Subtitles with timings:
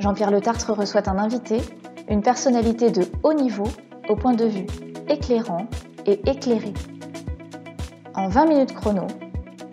[0.00, 1.58] Jean-Pierre Le Tartre reçoit un invité,
[2.08, 3.66] une personnalité de haut niveau
[4.08, 4.66] au point de vue
[5.08, 5.66] éclairant
[6.06, 6.72] et éclairé.
[8.14, 9.06] En 20 minutes chrono,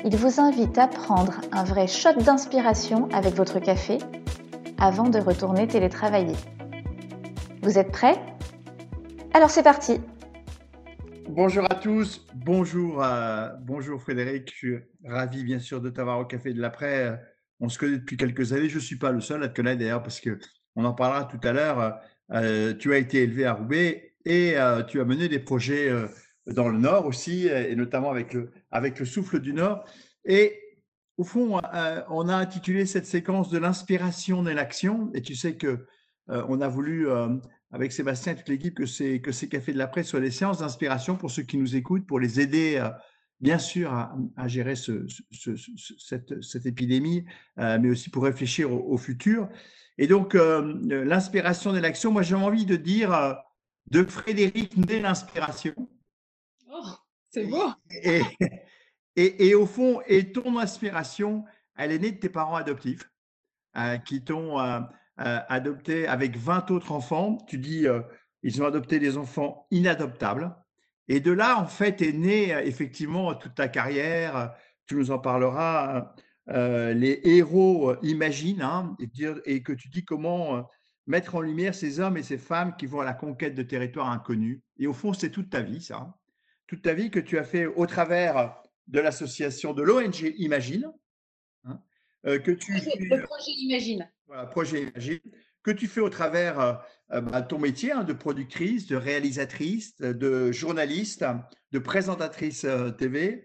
[0.03, 3.99] il vous invite à prendre un vrai shot d'inspiration avec votre café
[4.79, 6.35] avant de retourner télétravailler.
[7.61, 8.19] Vous êtes prêts?
[9.33, 10.01] Alors c'est parti
[11.29, 13.03] Bonjour à tous, bonjour,
[13.99, 17.19] Frédéric, je suis ravi bien sûr de t'avoir au Café de l'après.
[17.59, 19.79] On se connaît depuis quelques années, je ne suis pas le seul à te connaître
[19.79, 21.99] d'ailleurs parce qu'on en parlera tout à l'heure.
[22.31, 26.07] Euh, tu as été élevé à Roubaix et euh, tu as mené des projets euh,
[26.47, 29.85] dans le Nord aussi, et notamment avec le, avec le souffle du Nord.
[30.25, 30.59] Et
[31.17, 31.59] au fond,
[32.09, 35.11] on a intitulé cette séquence de l'inspiration et l'action.
[35.13, 35.87] Et tu sais que
[36.27, 37.07] on a voulu
[37.71, 40.29] avec Sébastien et toute l'équipe que ces, que ces cafés de la presse soient des
[40.29, 42.79] séances d'inspiration pour ceux qui nous écoutent, pour les aider,
[43.39, 45.05] bien sûr, à, gérer ce,
[45.99, 47.25] cette, cette, épidémie,
[47.57, 49.49] mais aussi pour réfléchir au, futur.
[49.97, 53.37] Et donc, l'inspiration et l'action, moi j'ai envie de dire
[53.91, 55.73] de Frédéric naît l'inspiration.
[56.71, 56.89] Oh,
[57.29, 57.71] c'est beau.
[58.03, 58.21] Et,
[59.15, 61.43] et, et, au fond, et ton inspiration,
[61.75, 63.09] elle est née de tes parents adoptifs
[64.05, 64.59] qui t'ont
[65.21, 67.37] euh, adopté avec 20 autres enfants.
[67.47, 68.01] Tu dis, euh,
[68.43, 70.53] ils ont adopté des enfants inadoptables.
[71.07, 74.53] Et de là, en fait, est née euh, effectivement toute ta carrière.
[74.87, 76.13] Tu nous en parleras.
[76.47, 79.09] les héros imaginent hein, et,
[79.45, 80.69] et, que tu dis comment
[81.07, 84.09] mettre en lumière ces hommes et ces femmes qui vont à la conquête de territoires
[84.09, 84.61] inconnus.
[84.77, 86.15] Et au fond, c'est toute ta vie, ça.
[86.67, 90.91] Toute ta vie que tu as fait au travers de l'association de l'ONG Imagine.
[91.63, 91.79] Hein,
[92.23, 94.09] que tu, le projet Imagine.
[94.27, 95.19] Voilà, projet Imagine,
[95.65, 96.73] que tu fais au travers euh,
[97.13, 101.25] euh, bah, ton métier hein, de productrice, de réalisatrice, de journaliste,
[101.71, 103.43] de présentatrice euh, TV.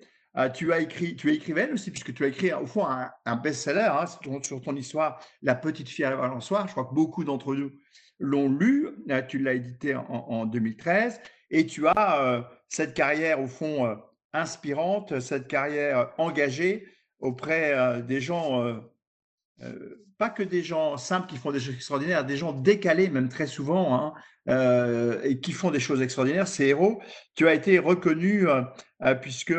[0.55, 3.91] tu as écrit, tu es écrivaine aussi, puisque tu as écrit au fond un, best-seller
[3.91, 4.05] hein,
[4.43, 6.65] sur, ton histoire, La petite fille à Valençois.
[6.67, 7.73] Je crois que beaucoup d'entre nous
[8.19, 8.91] l'ont lu.
[9.29, 11.21] tu l'as édité en, 2013
[11.51, 13.99] et tu as cette carrière au fond
[14.35, 16.87] inspirante, cette carrière engagée
[17.19, 18.81] auprès des gens
[20.21, 23.47] pas que des gens simples qui font des choses extraordinaires, des gens décalés, même très
[23.47, 24.13] souvent, hein,
[24.51, 27.01] euh, et qui font des choses extraordinaires, ces héros.
[27.35, 28.61] Tu as été reconnu euh,
[29.03, 29.55] euh, puisque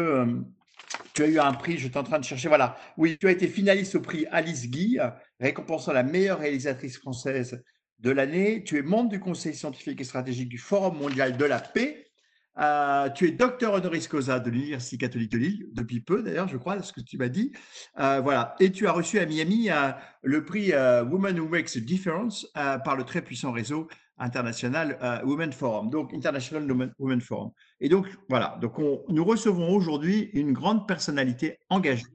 [1.16, 2.78] tu as eu un prix, je suis en train de chercher, voilà.
[2.96, 5.00] Oui, tu as été finaliste au prix Alice Guy,
[5.40, 7.64] récompensant la meilleure réalisatrice française
[7.98, 8.64] de l'année.
[8.64, 12.11] Tu es membre du conseil scientifique et stratégique du Forum mondial de la paix.
[12.59, 16.57] Euh, tu es docteur honoris causa de l'Université catholique de Lille, depuis peu d'ailleurs, je
[16.57, 17.53] crois, ce que tu m'as dit.
[18.00, 18.56] Euh, voilà.
[18.59, 19.91] Et tu as reçu à Miami euh,
[20.22, 25.89] le prix Women Who Makes a Difference par le très puissant réseau international Women Forum,
[25.89, 27.51] donc International Women Forum.
[27.79, 28.57] Et donc, voilà.
[28.62, 32.06] Donc, nous recevons aujourd'hui une grande personnalité engagée.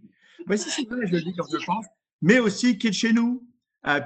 [2.23, 3.45] Mais aussi qui est chez nous,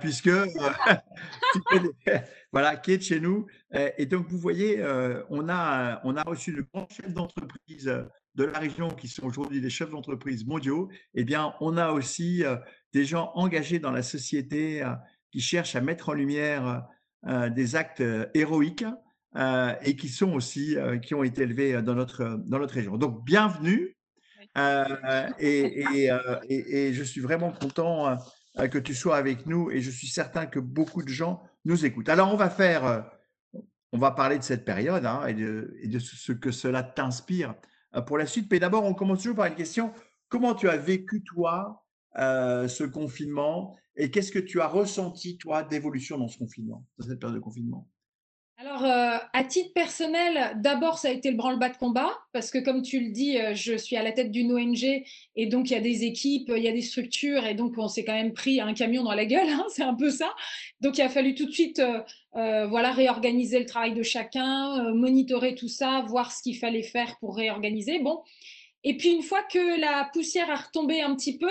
[0.01, 0.31] puisque
[2.53, 3.47] voilà, qui est de chez nous.
[3.99, 4.83] Et donc, vous voyez,
[5.29, 7.93] on, a, on a reçu de grands chefs d'entreprise
[8.35, 10.89] de la région qui sont aujourd'hui des chefs d'entreprise mondiaux.
[11.15, 12.43] Eh bien, on a aussi
[12.93, 14.85] des gens engagés dans la société
[15.31, 16.87] qui cherchent à mettre en lumière
[17.27, 18.03] des actes
[18.35, 18.85] héroïques
[19.85, 22.97] et qui sont aussi, qui ont été élevés dans notre, dans notre région.
[22.97, 23.97] Donc, bienvenue.
[25.39, 28.17] et, et, et, je suis vraiment content
[28.57, 32.09] que tu sois avec nous et je suis certain que beaucoup de gens nous écoutent.
[32.09, 33.01] Alors, on va faire, euh,
[33.93, 37.55] on va parler de cette période hein, et, de, ce que cela t'inspire
[37.95, 38.49] euh, pour la suite.
[38.51, 39.93] Mais d'abord, on commence toujours par une question.
[40.29, 41.85] Comment tu as vécu, toi,
[42.19, 47.07] euh, ce confinement et qu'est-ce que tu as ressenti, toi, d'évolution dans ce confinement, dans
[47.07, 47.89] cette période de confinement?
[48.63, 52.59] Alors, euh, à titre personnel, d'abord, ça a été le branle-bas de combat, parce que
[52.59, 55.03] comme tu le dis, euh, je suis à la tête d'une ONG,
[55.35, 57.89] et donc il y a des équipes, il y a des structures, et donc on
[57.89, 60.35] s'est quand même pris un camion dans la gueule, hein, c'est un peu ça.
[60.83, 65.55] Donc il a fallu tout de suite euh, voilà, réorganiser le travail de chacun, monitorer
[65.55, 68.01] tout ça, voir ce qu'il fallait faire pour réorganiser.
[68.01, 68.21] Bon.
[68.85, 71.51] Et puis une fois que la poussière a retombé un petit peu,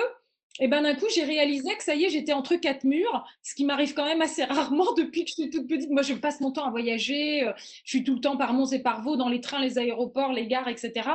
[0.59, 3.55] et ben d'un coup, j'ai réalisé que ça y est, j'étais entre quatre murs, ce
[3.55, 5.89] qui m'arrive quand même assez rarement depuis que je suis toute petite.
[5.89, 8.71] Moi, je passe mon temps à voyager, euh, je suis tout le temps par Mons
[8.71, 11.09] et par Vaux, dans les trains, les aéroports, les gares, etc.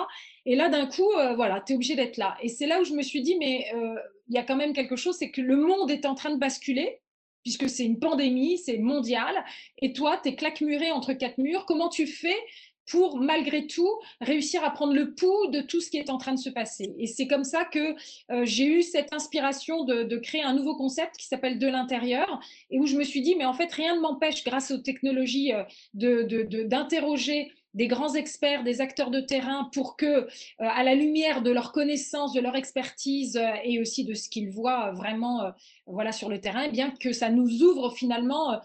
[0.46, 2.36] Et là, d'un coup, euh, voilà, tu es obligé d'être là.
[2.42, 3.96] Et c'est là où je me suis dit, mais euh,
[4.28, 6.38] il y a quand même quelque chose, c'est que le monde est en train de
[6.38, 7.00] basculer.
[7.42, 9.44] puisque c'est une pandémie, c'est mondial,
[9.82, 11.66] et toi, tu es claquemuré entre quatre murs.
[11.66, 12.36] Comment tu fais
[12.86, 13.90] pour malgré tout
[14.20, 16.94] réussir à prendre le pouls de tout ce qui est en train de se passer.
[16.98, 17.94] Et c'est comme ça que
[18.30, 22.40] euh, j'ai eu cette inspiration de, créer un nouveau concept qui s'appelle de l'intérieur
[22.70, 25.52] et où je me suis dit, mais en fait, rien ne m'empêche, grâce aux technologies,
[25.52, 25.64] euh,
[25.94, 30.26] d'interroger des grands experts, des acteurs de terrain pour que, euh,
[30.58, 34.92] à la lumière de leur connaissance, de leur expertise et aussi de ce qu'ils voient
[34.92, 35.52] vraiment
[35.86, 38.60] voilà, sur le terrain, eh bien que ça nous ouvre finalement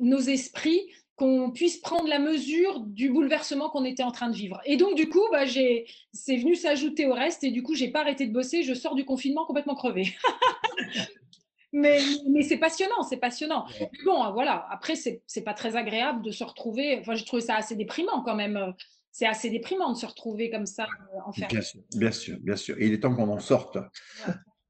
[0.00, 0.82] nos esprits
[1.16, 4.60] qu'on puisse prendre la mesure du bouleversement qu'on était en train de vivre.
[4.66, 8.00] Et donc, du coup, bah, c'est venu s'ajouter au reste et du coup, j'ai pas
[8.00, 8.62] arrêté de bosser.
[8.62, 10.14] Je sors du confinement complètement crevé.
[11.72, 13.64] mais, mais c'est passionnant, c'est passionnant.
[14.04, 14.66] bon, voilà.
[14.70, 16.98] Après, c'est pas très agréable de se retrouver.
[17.00, 18.74] Enfin, j'ai trouvé ça assez déprimant quand même.
[19.10, 21.48] C'est assez déprimant de se retrouver comme ça euh, enfermé.
[21.50, 22.76] Bien sûr, bien sûr, bien sûr.
[22.78, 23.78] Et il est temps qu'on en sorte.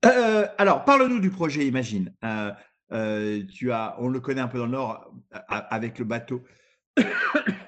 [0.05, 2.15] Euh, alors, parle-nous du projet Imagine.
[2.25, 2.53] Euh,
[2.93, 5.13] euh, tu as, on le connaît un peu dans le Nord
[5.49, 6.43] avec le bateau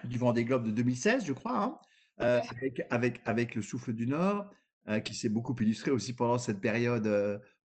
[0.05, 1.79] du Vendée Globe de 2016, je crois, hein,
[2.21, 4.51] euh, avec, avec, avec, le souffle du Nord,
[4.89, 7.05] euh, qui s'est beaucoup illustré aussi pendant cette période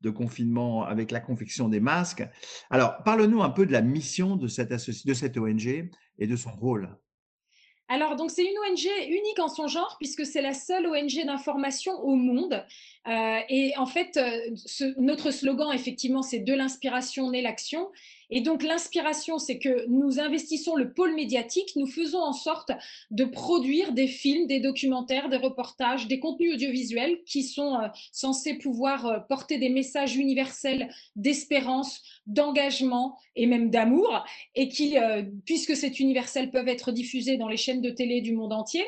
[0.02, 2.28] de confinement avec la confection des masques.
[2.70, 6.52] Alors, parle-nous un peu de la mission de cette, de cette ONG et de son
[6.52, 6.98] rôle.
[7.94, 11.94] Alors, donc, c'est une ONG unique en son genre, puisque c'est la seule ONG d'information
[12.04, 12.66] au monde.
[13.08, 17.92] Euh, et en fait, euh, notre slogan, effectivement, c'est de l'inspiration naît l'action.
[18.36, 22.72] Et donc l'inspiration, c'est que nous investissons le pôle médiatique, nous faisons en sorte
[23.12, 28.56] de produire des films, des documentaires, des reportages, des contenus audiovisuels qui sont euh, censés
[28.56, 34.26] pouvoir euh, porter des messages universels d'espérance, d'engagement et même d'amour,
[34.56, 38.34] et qui, euh, puisque c'est universel, peuvent être diffusés dans les chaînes de télé du
[38.34, 38.84] monde entier.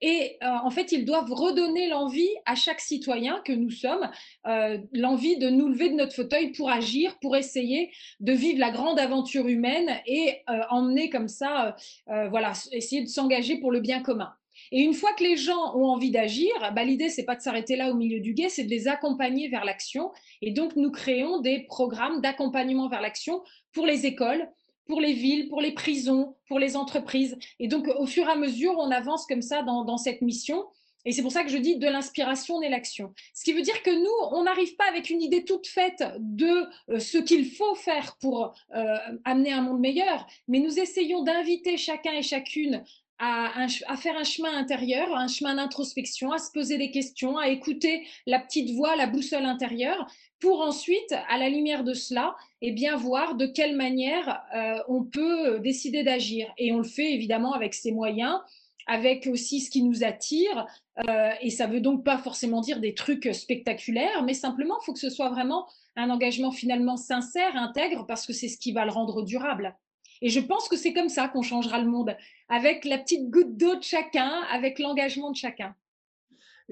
[0.00, 4.10] Et euh, en fait, ils doivent redonner l'envie à chaque citoyen que nous sommes,
[4.46, 7.90] euh, l'envie de nous lever de notre fauteuil pour agir, pour essayer
[8.20, 11.76] de vivre la grande aventure humaine et euh, emmener comme ça,
[12.06, 14.32] voilà, essayer de s'engager pour le bien commun.
[14.72, 17.76] Et une fois que les gens ont envie d'agir, bah, l'idée, c'est pas de s'arrêter
[17.76, 20.10] là au milieu du guet, c'est de les accompagner vers l'action.
[20.42, 23.42] Et donc, nous créons des programmes d'accompagnement vers l'action
[23.72, 24.48] pour les écoles,
[24.86, 27.36] pour les villes, pour les prisons, pour les entreprises.
[27.58, 30.64] Et donc, au fur et à mesure, on avance comme ça dans, cette mission.
[31.04, 33.14] Et c'est pour ça que je dis de l'inspiration naît l'action.
[33.32, 36.66] Ce qui veut dire que nous, on n'arrive pas avec une idée toute faite de
[36.90, 41.76] euh, ce qu'il faut faire pour euh, amener un monde meilleur, mais nous essayons d'inviter
[41.76, 42.82] chacun et chacune
[43.18, 47.48] à, à, faire un chemin intérieur, un chemin d'introspection, à se poser des questions, à
[47.48, 50.06] écouter la petite voix, la boussole intérieure,
[50.40, 55.04] pour ensuite, à la lumière de cela, eh bien, voir de quelle manière euh, on
[55.04, 56.52] peut décider d'agir.
[56.58, 58.40] Et on le fait évidemment avec ses moyens,
[58.86, 60.66] avec aussi ce qui nous attire.
[61.08, 64.92] Euh, et ça veut donc pas forcément dire des trucs spectaculaires, mais simplement, il faut
[64.92, 65.66] que ce soit vraiment
[65.96, 69.74] un engagement finalement sincère, intègre, parce que c'est ce qui va le rendre durable.
[70.22, 72.16] Et je pense que c'est comme ça qu'on changera le monde,
[72.48, 75.74] avec la petite goutte d'eau de chacun, avec l'engagement de chacun.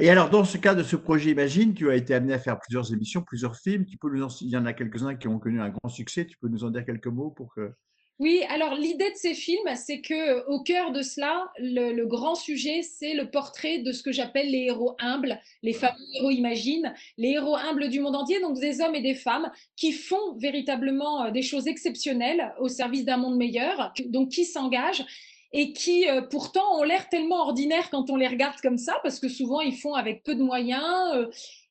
[0.01, 2.59] Et alors, dans ce cas de ce projet Imagine, tu as été amené à faire
[2.59, 3.87] plusieurs émissions, plusieurs films.
[3.87, 6.27] Tu peux nous il y en a quelques-uns qui ont connu un grand succès.
[6.27, 7.73] Tu peux nous en dire quelques mots pour que.
[8.21, 12.83] Oui, alors l'idée de ces films, c'est que au cœur de cela, le, grand sujet,
[12.83, 17.31] c'est le portrait de ce que j'appelle les héros humbles, les fameux héros Imagine, les
[17.31, 21.31] héros humbles du monde entier, donc des hommes et des femmes qui font véritablement euh,
[21.33, 25.05] des choses exceptionnelles au service d'un monde meilleur, donc qui s'engagent
[25.55, 29.21] et qui euh, pourtant ont l'air tellement ordinaires quand on les regarde comme ça, parce
[29.21, 31.15] que souvent ils font avec peu de moyens.
[31.15, 31.31] Euh,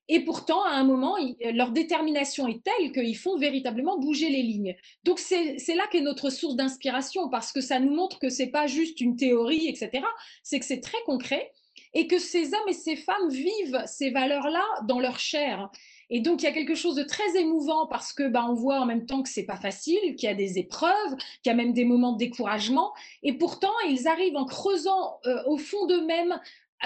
[0.10, 1.16] et pourtant, à un moment,
[1.54, 4.76] leur détermination est telle qu'ils font véritablement bouger les lignes.
[5.06, 8.68] Donc c'est là qu'est notre source d'inspiration, parce que ça nous montre que c'est pas
[8.68, 10.04] juste une théorie, etc.
[10.44, 11.52] C'est que c'est très concret
[11.94, 15.70] et que ces hommes et ces femmes vivent ces valeurs-là dans leur chair.
[16.16, 18.80] Et donc, il y a quelque chose de très émouvant parce que bah, on voit
[18.80, 21.56] en même temps que c'est pas facile, qu'il y a des épreuves, qu'il y a
[21.56, 22.94] même des moments de découragement.
[23.24, 26.40] Et pourtant, ils arrivent en creusant euh, au fond d'eux-mêmes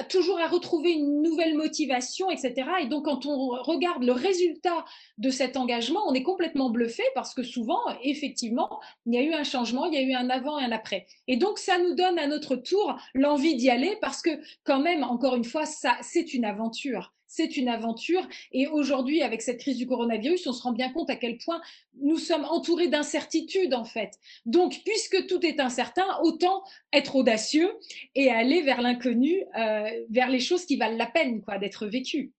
[0.04, 2.54] toujours à retrouver une nouvelle motivation, etc.
[2.82, 4.86] Et donc, quand on regarde le résultat
[5.18, 9.34] de cet engagement, on est complètement bluffé parce que souvent, effectivement, il y a eu
[9.34, 11.06] un changement, il y a eu un avant et un après.
[11.28, 14.30] Et donc, ça nous donne à notre tour l'envie d'y aller parce que,
[14.64, 18.28] quand même, encore une fois, ça, c'est une aventure c'est une aventure.
[18.52, 21.62] Et aujourd'hui, avec cette crise du coronavirus, on se rend bien compte à quel point
[22.02, 24.18] nous sommes entourés d'incertitudes, en fait.
[24.46, 27.70] Donc, puisque tout est incertain, autant être audacieux
[28.16, 32.32] et aller vers l'inconnu, euh, vers les choses qui valent la peine quoi, d'être vécues.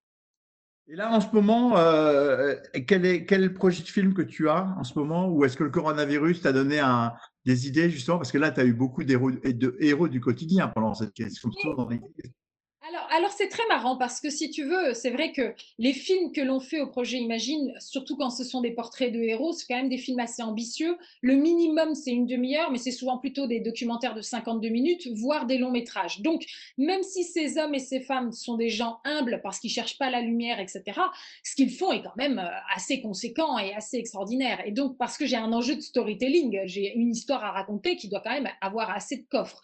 [0.90, 2.54] Et là, en ce moment, euh,
[2.86, 5.28] quel, est, quel projet de film que tu as en ce moment?
[5.28, 6.80] Ou est-ce que le coronavirus t'a donné
[7.44, 8.16] des idées, justement?
[8.16, 11.50] Parce que là, tu as eu beaucoup d'héros, de héros du quotidien pendant cette question.
[13.10, 16.40] Alors, c'est très marrant parce que si tu veux, c'est vrai que les films que
[16.40, 19.76] l'on fait au projet Imagine, surtout quand ce sont des portraits de héros, c'est quand
[19.76, 20.96] même des films assez ambitieux.
[21.20, 25.46] Le minimum, c'est une demi-heure, mais c'est souvent plutôt des documentaires de 52 minutes, voire
[25.46, 26.20] des longs métrages.
[26.20, 26.44] Donc,
[26.76, 30.10] même si ces hommes et ces femmes sont des gens humbles parce qu'ils cherchent pas
[30.10, 30.82] la lumière, etc.,
[31.42, 34.62] ce qu'ils font est quand même euh, assez conséquent et assez extraordinaire.
[34.66, 38.08] Et donc, parce que j'ai un enjeu de storytelling, j'ai une histoire à raconter qui
[38.08, 39.60] doit quand même avoir assez de coffres.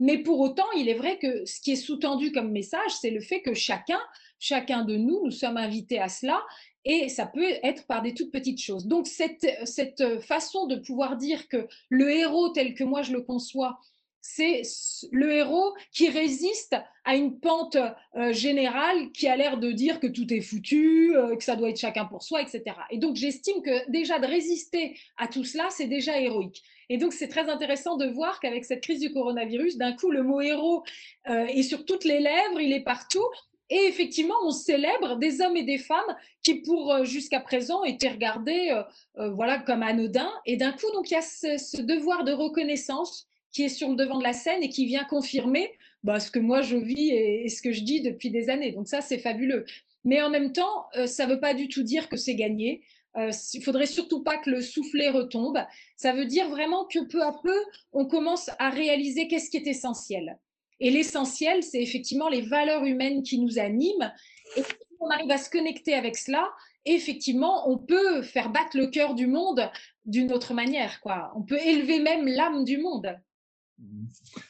[0.00, 3.20] Mais pour autant, il est vrai que ce qui est sous-tendu comme message, c'est le
[3.20, 4.00] fait que chacun,
[4.38, 6.42] chacun de nous, nous sommes invités à cela
[6.84, 8.86] et ça peut être par des toutes petites choses.
[8.86, 13.22] Donc cette, cette façon de pouvoir dire que le héros tel que moi je le
[13.22, 13.80] conçois,
[14.20, 14.62] c'est
[15.10, 17.76] le héros qui résiste à une pente
[18.16, 21.70] euh, générale qui a l'air de dire que tout est foutu, euh, que ça doit
[21.70, 22.62] être chacun pour soi, etc.
[22.90, 26.62] Et donc j'estime que déjà de résister à tout cela, c'est déjà héroïque.
[26.88, 30.22] Et donc c'est très intéressant de voir qu'avec cette crise du coronavirus, d'un coup le
[30.22, 30.84] mot héros
[31.28, 33.24] euh, est sur toutes les lèvres, il est partout.
[33.70, 38.74] Et effectivement, on célèbre des hommes et des femmes qui, pour jusqu'à présent, étaient regardés
[39.14, 40.32] voilà, comme anodins.
[40.46, 43.96] Et d'un coup, donc, il y a ce devoir de reconnaissance qui est sur le
[43.96, 45.72] devant de la scène et qui vient confirmer
[46.04, 48.72] bah, ce que moi je vis et, ce que je dis depuis des années.
[48.72, 49.64] Donc ça, c'est fabuleux.
[50.04, 52.82] Mais en même temps, euh, ça ne veut pas du tout dire que c'est gagné.
[53.16, 55.58] Euh, il faudrait surtout pas que le soufflet retombe.
[55.96, 57.58] Ça veut dire vraiment que peu à peu,
[57.92, 60.38] on commence à réaliser qu'est-ce qui est essentiel.
[60.80, 64.12] Et l'essentiel, c'est effectivement les valeurs humaines qui nous animent.
[64.56, 66.48] Et si on arrive à se connecter avec cela,
[66.84, 69.68] effectivement, on peut faire battre le cœur du monde
[70.04, 71.00] d'une autre manière.
[71.00, 71.32] Quoi.
[71.34, 73.18] On peut élever même l'âme du monde.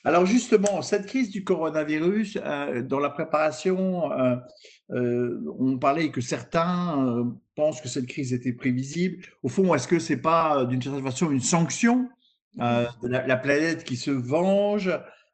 [0.04, 4.36] Alors justement, cette crise du coronavirus, euh, dans la préparation, euh,
[4.90, 9.24] euh, on parlait que certains pensent que cette crise était prévisible.
[9.42, 12.08] Au fond, est-ce que c'est pas d'une certaine façon une sanction
[12.56, 14.90] de la, planète qui se venge?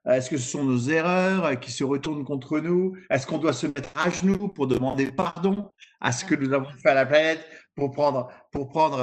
[0.06, 2.94] Est-ce que ce sont nos erreurs qui se retournent contre nous?
[3.10, 5.70] Est-ce qu'on doit se mettre à genoux pour demander pardon
[6.00, 7.46] à ce que nous avons fait à la planète?
[7.74, 8.98] Pour prendre, pour prendre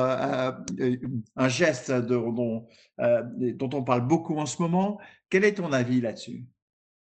[1.35, 2.67] un geste de, dont,
[2.99, 4.99] euh, dont on parle beaucoup en ce moment.
[5.29, 6.45] Quel est ton avis là-dessus?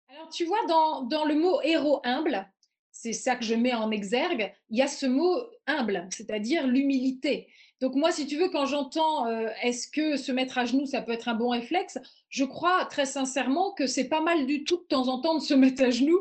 [0.09, 2.47] Alors, tu vois, dans, dans, le mot héros humble,
[2.91, 5.33] c'est ça que je mets en exergue, il y a ce mot
[5.67, 7.47] humble, c'est-à-dire l'humilité.
[7.79, 11.01] Donc moi, si tu veux, quand j'entends euh, est-ce que se mettre à genoux, ça
[11.01, 11.97] peut être un bon réflexe,
[12.29, 15.41] je crois très sincèrement que c'est pas mal du tout de temps en temps de
[15.41, 16.19] se mettre à genoux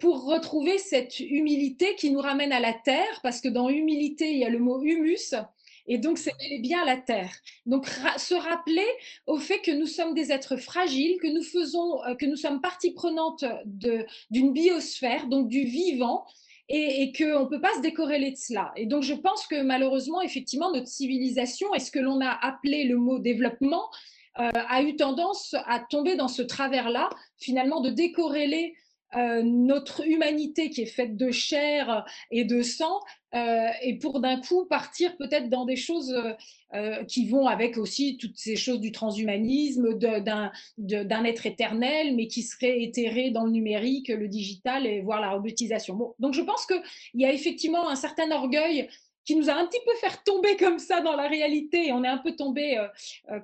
[0.00, 4.38] pour retrouver cette humilité qui nous ramène à la terre, parce que dans humilité, il
[4.38, 5.34] y a le mot humus,
[5.86, 7.32] et donc, c'est bien la Terre.
[7.66, 8.86] Donc, se rappeler
[9.26, 12.60] au fait que nous sommes des êtres fragiles, que nous faisons, euh, que nous sommes
[12.60, 13.44] partie prenante
[14.30, 16.26] d'une biosphère, donc du vivant,
[16.68, 18.70] et, qu'on ne peut pas se décorréler de cela.
[18.76, 22.84] Et donc, je pense que malheureusement, effectivement, notre civilisation et ce que l'on a appelé
[22.84, 23.90] le mot développement
[24.38, 28.76] euh, a eu tendance à tomber dans ce travers-là, finalement, de décorréler
[29.16, 33.00] euh, notre humanité qui est faite de chair et de sang,
[33.34, 36.16] euh, et pour d'un coup partir peut-être dans des choses
[36.74, 42.42] euh, qui vont avec aussi toutes ces choses du transhumanisme, d'un être éternel, mais qui
[42.42, 46.14] serait éthéré dans le numérique, le digital et voire la robotisation.
[46.20, 46.80] Donc je pense qu'il
[47.14, 48.88] y a effectivement un certain orgueil
[49.24, 52.02] qui nous a un petit peu fait tomber comme ça dans la réalité et on
[52.04, 52.82] est un peu tombé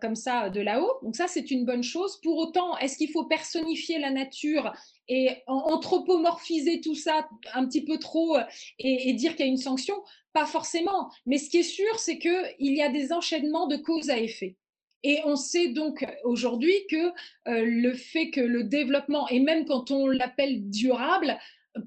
[0.01, 0.91] comme ça de là-haut.
[1.03, 2.19] Donc ça, c'est une bonne chose.
[2.23, 4.73] Pour autant, est-ce qu'il faut personnifier la nature
[5.09, 8.43] et anthropomorphiser tout ça un petit peu trop euh,
[8.79, 9.95] et, dire qu'il y a une sanction
[10.33, 11.11] Pas forcément.
[11.27, 14.57] Mais ce qui est sûr, c'est qu'il y a des enchaînements de cause à effet.
[15.03, 17.13] Et on sait donc aujourd'hui que
[17.47, 21.39] le fait que le développement, et même quand on l'appelle durable,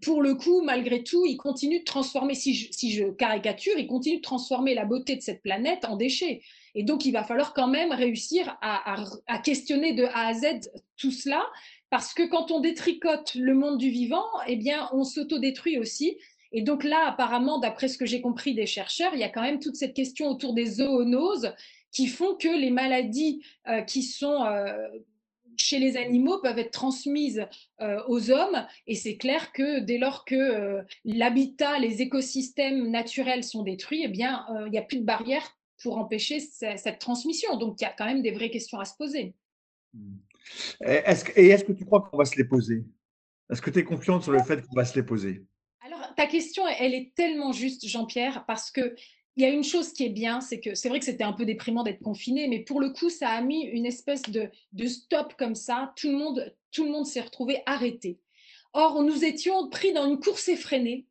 [0.01, 4.21] pour le coup, malgré tout, il continue de transformer, si je, caricature, il continue de
[4.21, 6.41] transformer la beauté de cette planète en déchets.
[6.75, 9.03] Et donc, il va falloir quand même réussir à,
[9.43, 11.43] questionner de A à Z tout cela,
[11.89, 16.17] parce que quand on détricote le monde du vivant, eh bien, on s'autodétruit aussi.
[16.51, 19.41] Et donc là, apparemment, d'après ce que j'ai compris des chercheurs, il y a quand
[19.41, 21.53] même toute cette question autour des zoonoses
[21.91, 24.88] qui font que les maladies euh, qui sont euh,
[25.58, 27.46] chez les animaux peuvent être transmises
[27.81, 28.65] euh, aux hommes.
[28.88, 34.46] Et c'est clair que dès lors que l'habitat, les écosystèmes naturels sont détruits, eh bien,
[34.65, 37.58] il n'y a plus de barrière pour empêcher cette transmission.
[37.58, 39.34] Donc, il y a quand même des vraies questions à se poser.
[39.93, 40.17] Mmh.
[40.81, 42.84] Est-ce que, et est-ce que tu crois qu'on va se les poser?
[43.50, 45.43] Est-ce que tu es confiante sur le fait qu'on va se les poser?
[45.81, 48.96] Alors, ta question, elle est tellement juste, Jean-Pierre, parce que
[49.39, 51.31] il y a une chose qui est bien, c'est que c'est vrai que c'était un
[51.31, 54.50] peu déprimant d'être confiné, mais pour le coup, ça a mis une espèce de,
[54.86, 55.93] stop comme ça.
[55.96, 58.19] Tout le monde, tout le monde s'est retrouvé arrêté.
[58.74, 61.08] Or, nous étions pris dans une course effrénée.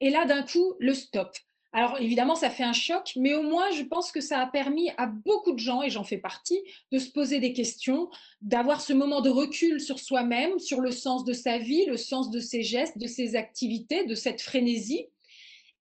[0.00, 1.36] Et là, d'un coup, le stop.
[1.72, 4.90] Alors évidemment, ça fait un choc, mais au moins, je pense que ça a permis
[4.96, 6.58] à beaucoup de gens, et j'en fais partie,
[6.92, 8.08] de se poser des questions,
[8.40, 12.30] d'avoir ce moment de recul sur soi-même, sur le sens de sa vie, le sens
[12.30, 15.06] de ses gestes, de ses activités, de cette frénésie,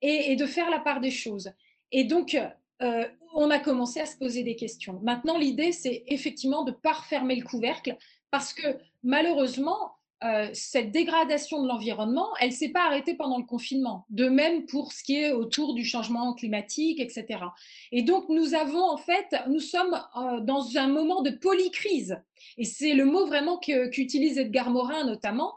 [0.02, 1.52] et, de faire la part des choses.
[1.92, 2.38] Et donc,
[2.82, 5.00] euh, on a commencé à se poser des questions.
[5.04, 7.96] Maintenant, l'idée, c'est effectivement de ne pas refermer le couvercle,
[8.30, 13.44] parce que malheureusement, euh, cette dégradation de l'environnement, elle ne s'est pas arrêtée pendant le
[13.44, 14.06] confinement.
[14.10, 17.40] De même pour ce qui est autour du changement climatique, etc.
[17.92, 22.20] Et donc, nous avons en fait, nous sommes euh, dans un moment de polycrise.
[22.58, 25.54] Et c'est le mot vraiment qu'utilise Edgar Morin notamment,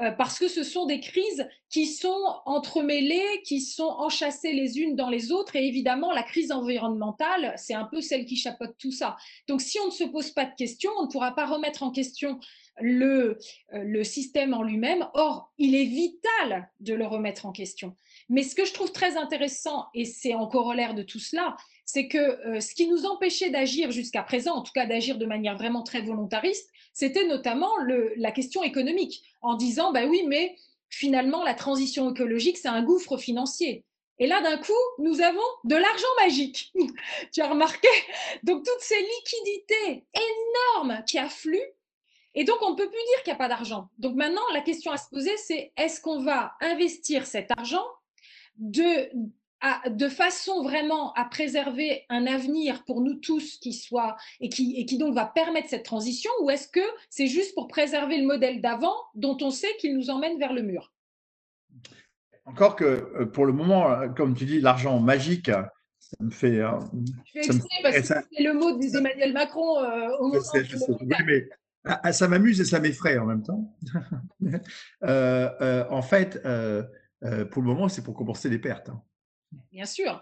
[0.00, 4.96] euh, parce que ce sont des crises qui sont entremêlées, qui sont enchâssées les unes
[4.96, 5.56] dans les autres.
[5.56, 9.16] Et évidemment, la crise environnementale, c'est un peu celle qui chapeaute tout ça.
[9.46, 11.90] Donc, si on ne se pose pas de questions, on ne pourra pas remettre en
[11.90, 12.40] question
[12.80, 13.38] le,
[13.74, 15.08] euh, le système en lui-même.
[15.14, 17.94] Or, il est vital de le remettre en question.
[18.28, 22.08] Mais ce que je trouve très intéressant, et c'est en corollaire de tout cela, c'est
[22.08, 25.56] que euh, ce qui nous empêchait d'agir jusqu'à présent, en tout cas d'agir de manière
[25.56, 27.70] vraiment très volontariste, c'était notamment
[28.16, 30.56] la question économique, en disant, bah oui, mais
[30.88, 33.84] finalement, la transition écologique, c'est un gouffre financier.
[34.18, 36.72] Et là, d'un coup, nous avons de l'argent magique.
[37.32, 37.88] tu as remarqué?
[38.42, 41.72] Donc, toutes ces liquidités énormes qui affluent
[42.34, 43.88] et donc, on ne peut plus dire qu'il n'y a pas d'argent.
[43.98, 47.84] Donc maintenant, la question à se poser, c'est est-ce qu'on va investir cet argent
[48.56, 49.10] de,
[49.88, 54.86] de façon vraiment à préserver un avenir pour nous tous qui soit et qui, et
[54.86, 58.60] qui donc va permettre cette transition ou est-ce que c'est juste pour préserver le modèle
[58.60, 60.92] d'avant dont on sait qu'il nous emmène vers le mur?
[62.44, 65.50] Encore que euh, pour le moment, euh, comme tu dis, l'argent magique,
[65.98, 66.60] ça me fait.
[67.34, 70.40] Je fais parce que c'est le mot d'Emmanuel Macron euh, au moment.
[70.54, 71.48] Oui, mais
[71.84, 73.76] ah, ah, ça m'amuse et ça m'effraie en même temps.
[75.02, 76.82] Euh, euh, en fait, euh,
[77.50, 78.88] pour le moment, c'est pour compenser les pertes.
[78.88, 79.02] Hein.
[79.72, 80.20] Bien sûr.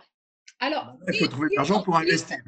[0.61, 2.39] Alors, il faut trouver de l'argent pour investir.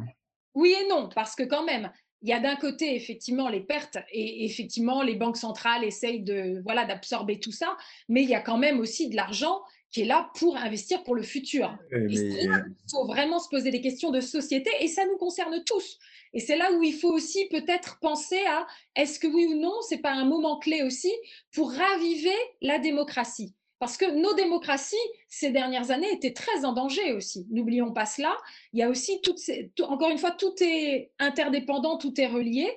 [0.55, 1.90] Oui et non, parce que quand même,
[2.23, 6.61] il y a d'un côté effectivement les pertes et effectivement les banques centrales essayent de
[6.64, 7.76] voilà d'absorber tout ça,
[8.09, 11.14] mais il y a quand même aussi de l'argent qui est là pour investir pour
[11.14, 11.76] le futur.
[11.92, 15.99] Il faut vraiment se poser des questions de société et ça nous concerne tous.
[16.32, 19.75] Et c'est là où il faut aussi peut-être penser à est-ce que oui ou non,
[19.88, 21.12] c'est pas un moment clé aussi
[21.53, 23.55] pour raviver la démocratie?
[23.81, 24.94] Parce que nos démocraties,
[25.26, 27.46] ces dernières années, étaient très en danger aussi.
[27.50, 28.37] N'oublions pas cela.
[28.74, 32.70] Il y a aussi toutes ces, encore une fois, tout est interdépendant, tout est relié.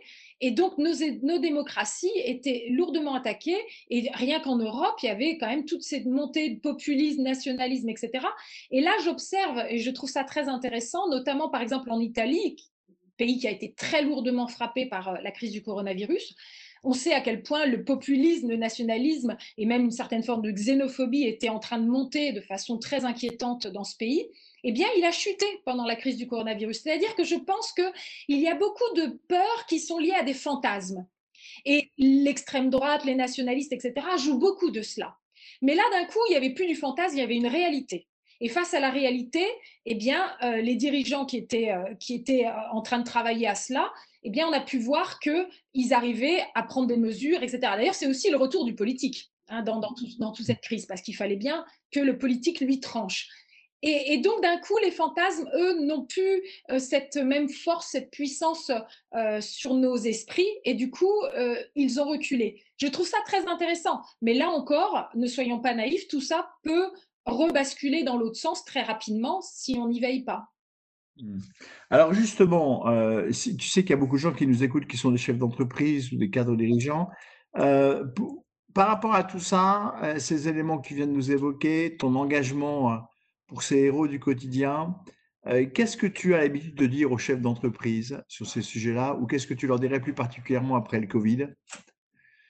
[0.45, 3.61] Et donc, nos, démocraties étaient lourdement attaquées.
[3.89, 7.87] Et rien qu'en Europe, il y avait quand même toute cette montée de populisme, nationalisme,
[7.87, 8.25] etc.
[8.69, 12.57] Et là, j'observe, et je trouve ça très intéressant, notamment par exemple en Italie,
[13.15, 16.35] pays qui a été très lourdement frappé par euh, la crise du coronavirus.
[16.83, 20.51] On sait à quel point le populisme, le nationalisme et même une certaine forme de
[20.51, 24.27] xénophobie étaient en train de monter de façon très inquiétante dans ce pays.
[24.63, 26.81] Eh bien, il a chuté pendant la crise du coronavirus.
[26.81, 30.33] C'est-à-dire que je pense qu'il y a beaucoup de peurs qui sont liées à des
[30.33, 31.05] fantasmes.
[31.65, 35.17] Et l'extrême droite, les nationalistes, etc., jouent beaucoup de cela.
[35.61, 38.07] Mais là, d'un coup, il n'y avait plus du fantasme, il y avait une réalité.
[38.41, 39.45] Et face à la réalité,
[39.85, 43.47] eh bien, euh, les dirigeants qui étaient, euh, qui étaient euh, en train de travailler
[43.47, 43.91] à cela,
[44.23, 47.59] eh bien, on a pu voir qu'ils arrivaient à prendre des mesures, etc.
[47.61, 51.01] D'ailleurs, c'est aussi le retour du politique hein, dans, dans, dans, toute cette crise, parce
[51.01, 53.29] qu'il fallait bien que le politique lui tranche.
[53.85, 56.41] Et, donc, d'un coup, les fantasmes, eux, n'ont plus
[56.79, 58.71] cette même force, cette puissance
[59.41, 61.11] sur nos esprits, et du coup,
[61.75, 62.63] ils ont reculé.
[62.77, 64.01] Je trouve ça très intéressant.
[64.21, 66.91] Mais là encore, ne soyons pas naïfs, tout ça peut
[67.25, 70.49] rebasculer dans l'autre sens très rapidement si on n'y veille pas.
[71.17, 71.39] Hmm.
[71.89, 74.97] Alors justement, euh, tu sais qu'il y a beaucoup de gens qui nous écoutent qui
[74.97, 77.09] sont des chefs d'entreprise ou des cadres dirigeants.
[77.57, 78.05] Euh,
[78.73, 82.15] par rapport à tout ça, euh, ces éléments que tu viens de nous évoquer, ton
[82.15, 83.07] engagement
[83.53, 84.95] pour ces héros du quotidien,
[85.75, 89.45] qu'est-ce que tu as l'habitude de dire aux chefs d'entreprise sur ces sujets-là ou qu'est-ce
[89.45, 91.49] que tu leur dirais plus particulièrement après le Covid?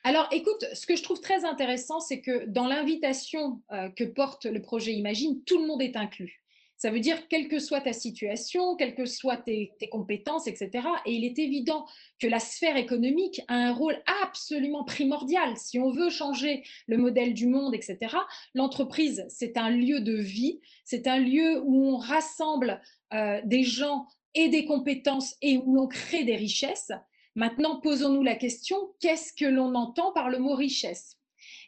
[0.06, 4.46] Alors, écoute, ce que je trouve très intéressant, c'est que dans l'invitation euh, que porte
[4.46, 6.43] le projet Imagine, tout le monde est inclus.
[6.84, 10.86] Ça veut dire, quelle que soit ta situation, quelles que soient tes, compétences, etc.
[11.06, 11.86] Et il est évident
[12.20, 15.56] que la sphère économique a un rôle absolument primordial.
[15.56, 18.18] Si on veut changer le modèle du monde, etc.,
[18.54, 22.82] l'entreprise, c'est un lieu de vie, c'est un lieu où on rassemble
[23.14, 26.92] euh, des gens et des compétences et où on crée des richesses.
[27.36, 31.18] Maintenant, posons-nous la question, qu'est-ce que l'on entend par le mot richesse?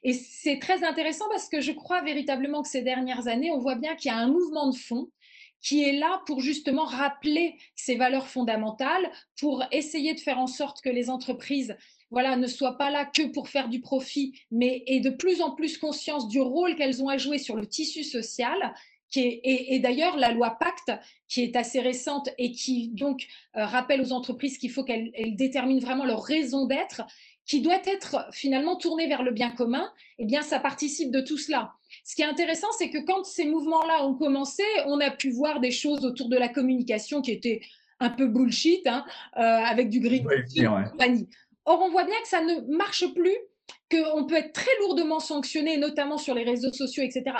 [0.06, 3.74] Et c'est très intéressant parce que je crois véritablement que ces dernières années, on voit
[3.74, 5.10] bien qu'il y a un mouvement de fond
[5.62, 10.82] qui est là pour justement rappeler ces valeurs fondamentales, pour essayer de faire en sorte
[10.82, 11.76] que les entreprises
[12.12, 15.56] voilà, ne soient pas là que pour faire du profit, mais aient de plus en
[15.56, 18.76] plus conscience du rôle qu'elles ont à jouer sur le tissu social
[19.10, 20.92] qui est, et, d'ailleurs la loi Pacte,
[21.28, 26.06] qui est assez récente et qui donc rappelle aux entreprises qu'il faut qu'elles déterminent vraiment
[26.06, 27.02] leur raison d'être,
[27.46, 31.38] qui doit être finalement tournée vers le bien commun, eh bien, ça participe de tout
[31.38, 31.74] cela.
[32.04, 35.60] Ce qui est intéressant, c'est que quand ces mouvements-là ont commencé, on a pu voir
[35.60, 37.62] des choses autour de la communication qui étaient
[38.00, 39.06] un peu bullshit, hein,
[39.38, 40.26] euh, avec du green
[40.92, 41.30] compagnie.
[41.66, 43.36] Or, on voit bien que ça ne marche plus,
[43.92, 47.38] qu'on peut être très lourdement sanctionné, notamment sur les réseaux sociaux, etc.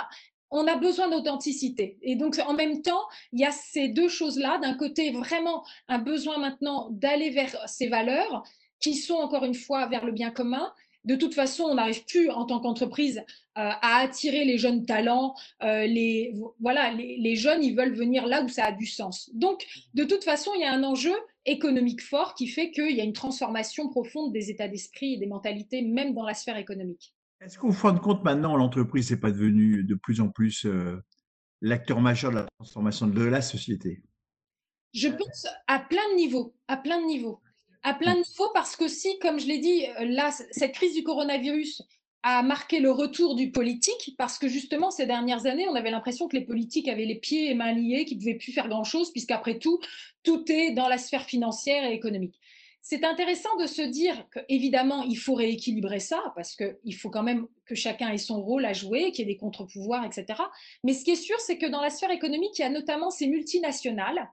[0.50, 1.98] On a besoin d'authenticité.
[2.02, 4.58] Et donc, en même temps, il y a ces deux choses-là.
[4.58, 8.44] D'un côté, vraiment un besoin maintenant d'aller vers ces valeurs
[8.80, 10.72] qui sont encore une fois vers le bien commun.
[11.04, 13.22] De toute façon, on n'arrive plus en tant qu'entreprise euh,
[13.54, 15.36] à attirer les jeunes talents.
[15.62, 19.30] Euh, les, voilà, les, jeunes, ils veulent venir là où ça a du sens.
[19.32, 23.00] Donc, de toute façon, il y a un enjeu économique fort qui fait qu'il y
[23.00, 27.14] a une transformation profonde des états d'esprit et des mentalités, même dans la sphère économique.
[27.40, 31.00] Est-ce qu'au fin de compte, maintenant, l'entreprise n'est pas devenue de plus en plus euh,
[31.60, 34.02] l'acteur majeur de la transformation de la société?
[34.92, 37.40] Je pense à plein de niveaux, à plein de niveaux
[37.82, 40.94] à plein de niveaux parce que si, comme je l'ai dit, euh, là, cette crise
[40.94, 41.82] du coronavirus
[42.22, 46.28] a marqué le retour du politique parce que justement, ces dernières années, on avait l'impression
[46.28, 49.12] que les politiques avaient les pieds et mains liés, qu'ils ne pouvaient plus faire grand-chose
[49.12, 49.78] puisqu'après tout,
[50.22, 52.40] tout est dans la sphère financière et économique
[52.88, 57.48] c'est intéressant de se dire qu'évidemment, il faut rééquilibrer ça, parce qu'il faut quand même
[57.64, 60.40] que chacun ait son rôle à jouer, qu'il y ait des contre-pouvoirs, etc.
[60.84, 63.10] Mais ce qui est sûr, c'est que dans la sphère économique, il y a notamment
[63.10, 64.30] ces multinationales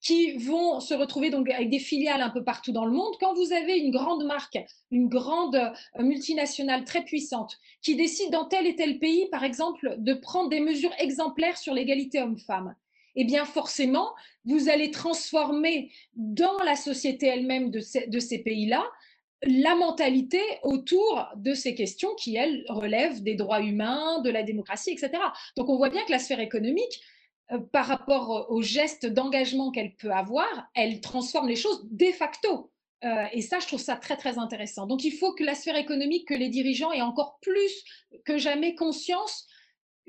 [0.00, 3.14] qui vont se retrouver donc avec des filiales un peu partout dans le monde.
[3.20, 4.58] Quand vous avez une grande marque,
[4.90, 9.96] une grande euh, multinationale très puissante, qui décide dans tel et tel pays, par exemple,
[9.98, 12.74] de prendre des mesures exemplaires sur l'égalité homme-femme,
[13.16, 14.10] eh bien forcément,
[14.44, 18.84] vous allez transformer dans la société elle-même de ces, pays-là
[19.42, 24.90] la mentalité autour de ces questions qui, elles, relèvent des droits humains, de la démocratie,
[24.90, 25.10] etc.
[25.56, 27.02] Donc on voit bien que la sphère économique,
[27.72, 32.72] par rapport aux gestes d'engagement qu'elle peut avoir, elle transforme les choses de facto.
[33.04, 34.86] Euh, et ça, je trouve ça très, très intéressant.
[34.86, 37.84] Donc il faut que la sphère économique, que les dirigeants aient encore plus
[38.24, 39.46] que jamais conscience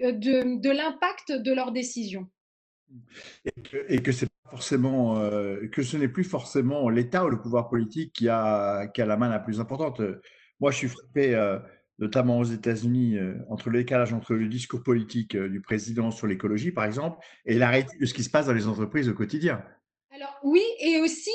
[0.02, 2.28] euh, de l'impact de leurs décisions.
[3.44, 9.18] Et que, euh, ce n'est plus forcément l'État ou le pouvoir politique qui a, la
[9.18, 10.02] main la plus importante.
[10.60, 11.60] Moi, je suis frappé, euh,
[12.00, 16.72] notamment aux États-Unis, euh, entre le décalage entre le discours politique du président sur l'écologie,
[16.72, 19.64] par exemple, et de ce qui se passe dans les entreprises au quotidien.
[20.12, 21.32] Alors oui, et aussi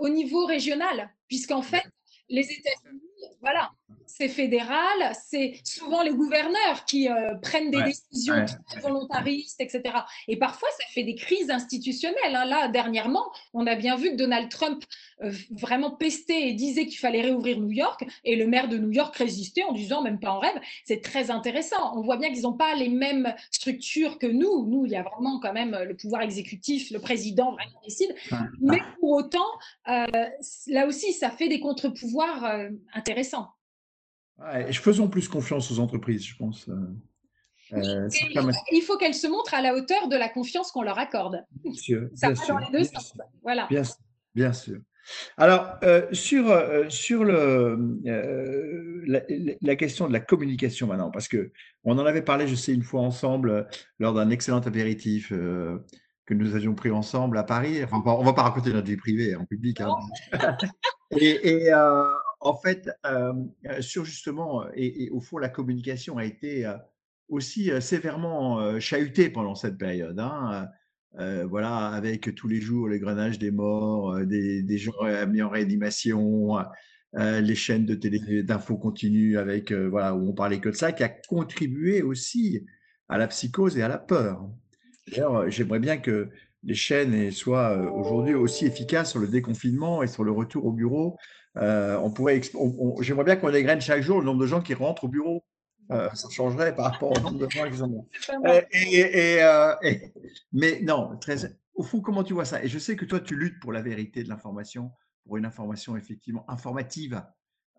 [0.00, 1.84] au niveau régional, puisqu'en fait,
[2.28, 3.09] les États-Unis,
[3.40, 3.70] voilà,
[4.06, 8.44] c'est fédéral, c'est souvent les gouverneurs qui euh, prennent des décisions
[8.82, 9.82] volontaristes, etc.
[10.28, 12.34] Et parfois, ça fait des crises institutionnelles.
[12.34, 12.44] Hein.
[12.44, 14.84] Là, dernièrement, on a bien vu que Donald Trump
[15.22, 18.92] euh, vraiment pestait et disait qu'il fallait réouvrir New York, et le maire de New
[18.92, 21.96] York résistait en disant, même pas en rêve, c'est très intéressant.
[21.96, 24.66] On voit bien qu'ils n'ont pas les mêmes structures que nous.
[24.66, 28.14] Nous, il y a vraiment quand même le pouvoir exécutif, le président vraiment décide.
[28.60, 29.46] Mais pour autant,
[29.88, 30.06] euh,
[30.66, 33.09] là aussi, ça fait des contre-pouvoirs intéressants
[34.80, 36.68] faisons plus confiance aux entreprises, je pense.
[36.68, 36.74] Euh,
[37.72, 38.08] euh,
[38.72, 41.44] il faut qu'elles se montrent à la hauteur de la confiance qu'on leur accorde.
[41.62, 42.08] Bien sûr.
[42.14, 43.14] Ça va dans les deux sens.
[43.42, 43.68] Voilà.
[44.34, 44.78] Bien, sûr.
[45.36, 46.52] Alors, euh, sur,
[46.88, 48.00] sur le,
[49.06, 51.52] la, question de la communication maintenant, parce que
[51.84, 53.68] on en avait parlé, je sais, une fois ensemble
[53.98, 57.82] lors d'un excellent apéritif que nous avions pris ensemble à Paris.
[57.84, 59.80] Enfin, on ne va pas raconter notre vie privée en public.
[59.80, 59.94] Hein.
[61.10, 61.72] et, et
[62.40, 63.32] en fait, euh,
[63.80, 66.70] sur justement, et, au fond, la communication a été
[67.28, 70.18] aussi sévèrement chahutée pendant cette période.
[70.18, 70.68] Hein,
[71.44, 74.92] voilà, avec tous les jours les grenages des morts, des, gens
[75.28, 76.58] mis en réanimation,
[77.14, 81.02] les chaînes de télé d'infos continues avec voilà où on parlait que de ça, qui
[81.02, 82.64] a contribué aussi
[83.08, 84.48] à la psychose et à la peur.
[85.08, 86.30] D'ailleurs, j'aimerais bien que
[86.62, 91.16] les chaînes soient aujourd'hui aussi efficaces sur le déconfinement et sur le retour au bureau
[91.56, 92.40] euh, on pourrait,
[93.00, 95.44] j'aimerais bien qu'on égrène chaque jour le nombre de gens qui rentrent au bureau.
[95.90, 98.06] Euh, ça changerait par rapport au nombre de gens qui sont
[98.46, 99.74] euh,
[100.52, 102.62] mais non, très, au fond, comment tu vois ça?
[102.62, 104.92] Et je sais que toi, tu luttes pour la vérité de l'information,
[105.24, 107.20] pour une information effectivement informative.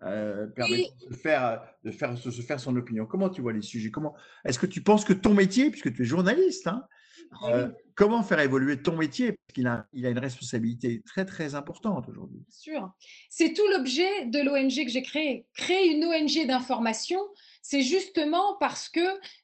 [0.02, 3.06] permettant de faire, de faire, se faire son opinion.
[3.06, 3.92] Comment tu vois les sujets?
[3.92, 6.86] Comment Est-ce que tu penses que ton métier, puisque tu es journaliste, hein,
[7.44, 9.34] euh, comment faire évoluer ton métier?
[9.34, 12.40] Parce qu'il a, il a une responsabilité très, très importante aujourd'hui.
[12.40, 12.92] Bien sûr.
[13.30, 15.46] C'est tout l'objet de l'ONG que j'ai créée.
[15.56, 17.20] Créer une ONG d'information,
[17.62, 19.00] c'est justement parce que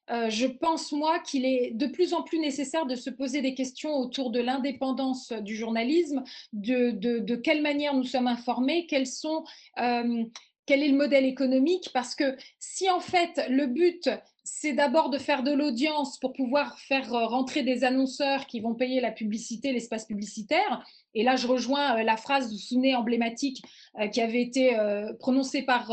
[0.10, 3.54] euh, je pense, moi, qu'il est de plus en plus nécessaire de se poser des
[3.54, 6.24] questions autour de l'indépendance du journalisme,
[6.54, 9.44] de, de, quelle manière nous sommes informés, quels sont...
[9.80, 10.24] Euh,
[10.66, 14.10] quel est le modèle économique Parce que si en fait le but
[14.50, 18.76] c'est d'abord de faire de l'audience pour pouvoir faire euh, rentrer des annonceurs qui vont
[18.76, 20.86] payer la publicité, l'espace publicitaire.
[21.14, 23.62] Et là, je rejoins euh, la phrase, vous souvenez, emblématique
[24.00, 24.78] euh, qui avait été
[25.20, 25.92] prononcée par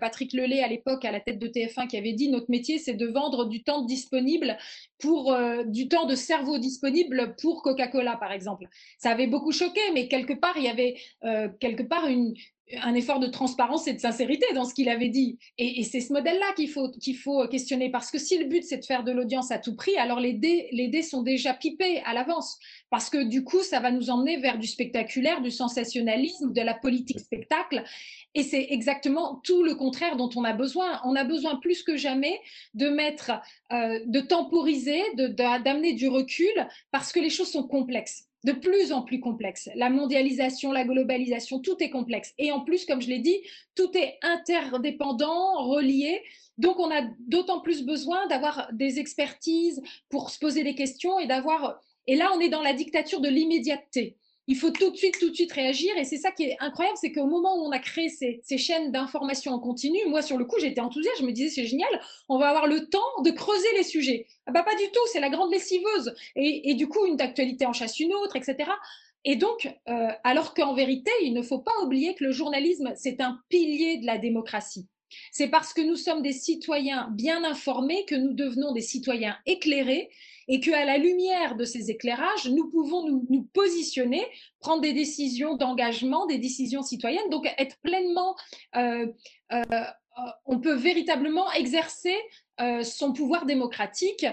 [0.00, 2.94] Patrick Lelay à l'époque à la tête de TF1, qui avait dit notre métier, c'est
[2.94, 4.58] de vendre du temps disponible
[4.98, 8.66] pour du temps de cerveau disponible pour Coca-Cola, par exemple.
[8.98, 10.96] Ça avait beaucoup choqué, mais quelque part, il y avait
[11.60, 12.34] quelque part une,
[12.82, 15.38] un effort de transparence et de sincérité dans ce qu'il avait dit.
[15.58, 16.90] Et, c'est ce modèle-là qu'il faut,
[17.22, 19.96] faut questionner, parce que si le but c'est de faire de l'audience à tout prix,
[19.96, 22.58] alors les dés, les dés sont déjà pipés à l'avance,
[22.90, 26.74] parce que du coup, ça va nous emmener vers du spectaculaire, du sensationnalisme, de la
[26.74, 27.84] politique spectacle.
[28.34, 31.00] Et c'est exactement tout le contraire dont on a besoin.
[31.04, 32.40] On a besoin plus que jamais
[32.74, 33.32] de mettre,
[33.72, 36.52] euh, de temporiser, d'amener du recul,
[36.90, 39.68] parce que les choses sont complexes de plus en plus complexe.
[39.74, 42.34] La mondialisation, la globalisation, tout est complexe.
[42.38, 43.38] Et en plus, comme je l'ai dit,
[43.74, 46.22] tout est interdépendant, relié.
[46.58, 51.26] Donc, on a d'autant plus besoin d'avoir des expertises pour se poser des questions et
[51.26, 51.80] d'avoir.
[52.06, 55.30] Et là, on est dans la dictature de l'immédiateté il faut tout de suite, tout
[55.30, 55.96] de suite réagir.
[55.96, 58.92] Et c'est ça qui est incroyable, c'est qu'au moment où on a créé ces, chaînes
[58.92, 61.18] d'information en continu, moi, sur le coup, j'étais enthousiaste.
[61.20, 61.88] Je me disais, c'est génial,
[62.28, 64.26] on va avoir le temps de creuser les sujets.
[64.46, 66.14] Ah bah, pas du tout, c'est la grande lessiveuse.
[66.36, 68.70] Et, du coup, une actualité en chasse une autre, etc.
[69.24, 73.20] Et donc, euh, alors qu'en vérité, il ne faut pas oublier que le journalisme, c'est
[73.20, 74.86] un pilier de la démocratie.
[75.32, 80.10] C'est parce que nous sommes des citoyens bien informés que nous devenons des citoyens éclairés
[80.48, 84.24] et qu'à la lumière de ces éclairages, nous pouvons nous, positionner,
[84.60, 88.36] prendre des décisions d'engagement, des décisions citoyennes, donc être pleinement,
[88.76, 89.06] euh,
[89.52, 89.84] euh,
[90.44, 92.14] on peut véritablement exercer
[92.60, 94.26] euh, son pouvoir démocratique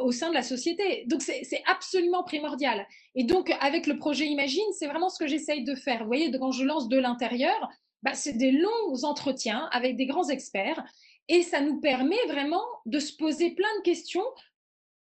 [0.00, 1.04] au sein de la société.
[1.06, 2.84] Donc c'est absolument primordial.
[3.14, 6.00] Et donc avec le projet Imagine, c'est vraiment ce que j'essaye de faire.
[6.00, 7.68] Vous voyez, quand je lance de l'intérieur,
[8.02, 10.84] bah, c'est des longs entretiens avec des grands experts
[11.28, 14.24] et ça nous permet vraiment de se poser plein de questions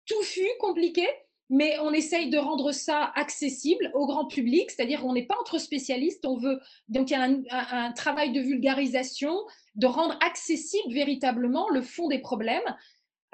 [0.06, 1.08] touffu, compliqué,
[1.49, 5.60] mais on essaye de rendre ça accessible au grand public, c'est-à-dire qu'on n'est pas entre
[5.60, 7.29] spécialistes, on veut donc il y a
[7.75, 9.36] un, travail de vulgarisation,
[9.75, 12.63] de rendre accessible véritablement le fond des problèmes,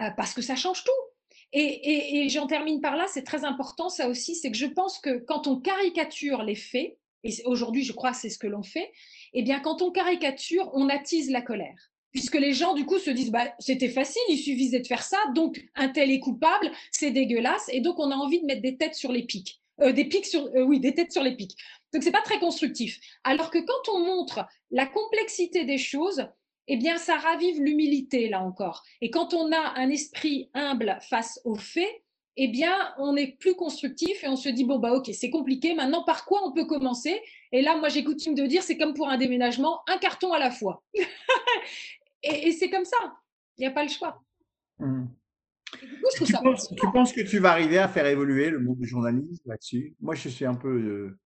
[0.02, 0.92] euh, parce que ça change tout.
[1.52, 5.00] Et, et j'en termine par là, c'est très important ça aussi, c'est que je pense
[5.00, 8.64] que quand on caricature les faits, et aujourd'hui je crois que c'est ce que l'on
[8.64, 8.92] fait,
[9.34, 13.10] eh bien quand on caricature, on attise la colère puisque les gens du coup se
[13.10, 17.12] disent bah, c'était facile, il suffisait de faire ça, donc un tel est coupable, c'est
[17.12, 20.06] dégueulasse, et donc on a envie de mettre des têtes sur les pics, euh, des
[20.06, 21.56] pics sur, euh, oui, des têtes sur les pics.
[21.94, 23.00] Donc c'est pas très constructif.
[23.24, 26.28] Alors que quand on montre la complexité des choses,
[26.68, 28.84] eh bien ça ravive l'humilité là encore.
[29.02, 32.04] Et quand on a un esprit humble face aux faits,
[32.42, 35.74] eh bien, on est plus constructif et on se dit, bon, bah, ok, c'est compliqué,
[35.74, 37.22] maintenant, par quoi on peut commencer?
[37.52, 40.40] Et là, moi, j'ai coutume de dire, c'est comme pour un déménagement, un carton à
[40.40, 40.84] la fois.
[42.24, 42.98] Et, c'est comme ça.
[43.58, 44.22] Il n'y a pas le choix.
[44.78, 45.08] Mmh.
[46.26, 46.34] tu,
[46.92, 49.96] penses, que tu vas arriver à faire évoluer le monde du journalisme là-dessus?
[50.00, 51.20] Moi, je suis un peu euh,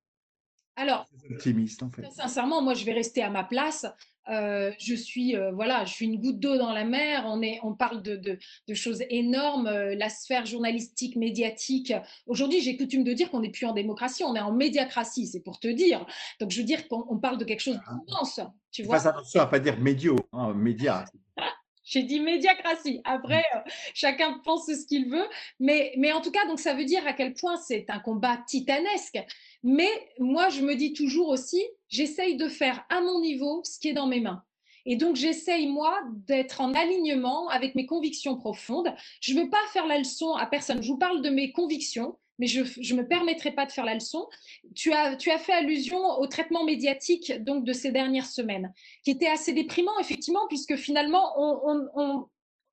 [0.75, 2.09] Alors, optimiste en fait.
[2.11, 3.85] Sincèrement, moi, je vais rester à ma place.
[4.29, 7.23] Euh, je suis euh, voilà, je suis une goutte d'eau dans la mer.
[7.27, 9.69] On est, on parle de, de, choses énormes.
[9.69, 11.93] la sphère journalistique, médiatique.
[12.25, 15.27] Aujourd'hui, j'ai coutume de dire qu'on n'est plus en démocratie, on est en médiacratie.
[15.27, 16.05] C'est pour te dire.
[16.39, 17.95] Donc, je veux dire qu'on parle de quelque chose ah.
[18.05, 18.39] d'immense.
[18.71, 21.05] Tu vois Fais attention à pas dire médio, hein, média.
[21.83, 23.01] J'ai dit médiacratie.
[23.03, 23.59] Après, euh,
[23.93, 25.27] chacun pense ce qu'il veut.
[25.59, 28.37] Mais, mais en tout cas, donc ça veut dire à quel point c'est un combat
[28.47, 29.19] titanesque.
[29.63, 33.89] Mais moi, je me dis toujours aussi, j'essaye de faire à mon niveau ce qui
[33.89, 34.43] est dans mes mains.
[34.85, 35.97] Et donc, j'essaye, moi,
[36.27, 38.93] d'être en alignement avec mes convictions profondes.
[39.21, 40.83] Je ne veux pas faire la leçon à personne.
[40.83, 43.93] Je vous parle de mes convictions mais je ne me permettrai pas de faire la
[43.93, 44.27] leçon.
[44.75, 48.73] Tu as, tu as fait allusion au traitement médiatique donc, de ces dernières semaines,
[49.03, 52.25] qui était assez déprimant, effectivement, puisque finalement, on,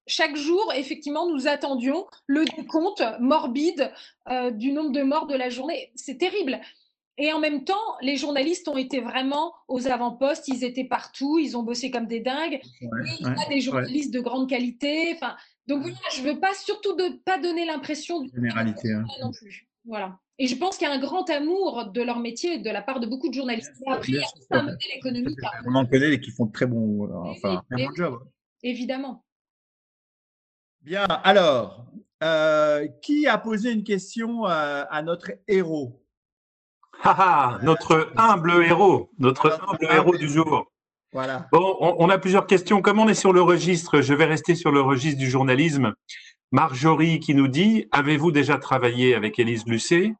[0.06, 3.92] chaque jour, effectivement, nous attendions le décompte morbide
[4.28, 5.92] euh, du nombre de morts de la journée.
[5.94, 6.60] C'est terrible.
[7.22, 11.54] Et en même temps, les journalistes ont été vraiment aux avant-postes, ils étaient partout, ils
[11.54, 12.60] ont bossé comme des dingues.
[12.80, 12.88] il
[13.20, 15.12] y a des journalistes de grande qualité.
[15.14, 19.04] Enfin, donc voilà, je veux pas surtout de pas donner l'impression de généralité hein.
[19.20, 19.68] non plus.
[19.84, 20.18] Voilà.
[20.38, 23.00] Et je pense qu'il y a un grand amour de leur métier de la part
[23.00, 23.70] de beaucoup de journalistes.
[23.86, 25.38] Après, il y a un modèle économique.
[25.66, 28.26] On en connaît et qui font très bon, euh, enfin, un bon job.
[28.62, 29.26] Évidemment.
[30.80, 31.84] Bien, alors,
[32.22, 35.99] euh, qui a posé une question euh, à notre héros?
[37.04, 40.70] Ah, notre humble héros, notre humble héros du jour.
[41.12, 41.48] Voilà.
[41.50, 42.82] Bon, on, a plusieurs questions.
[42.82, 45.94] Comme on est sur le registre, je vais rester sur le registre du journalisme.
[46.52, 50.14] Marjorie qui nous dit Avez-vous déjà travaillé avec Élise Lucet?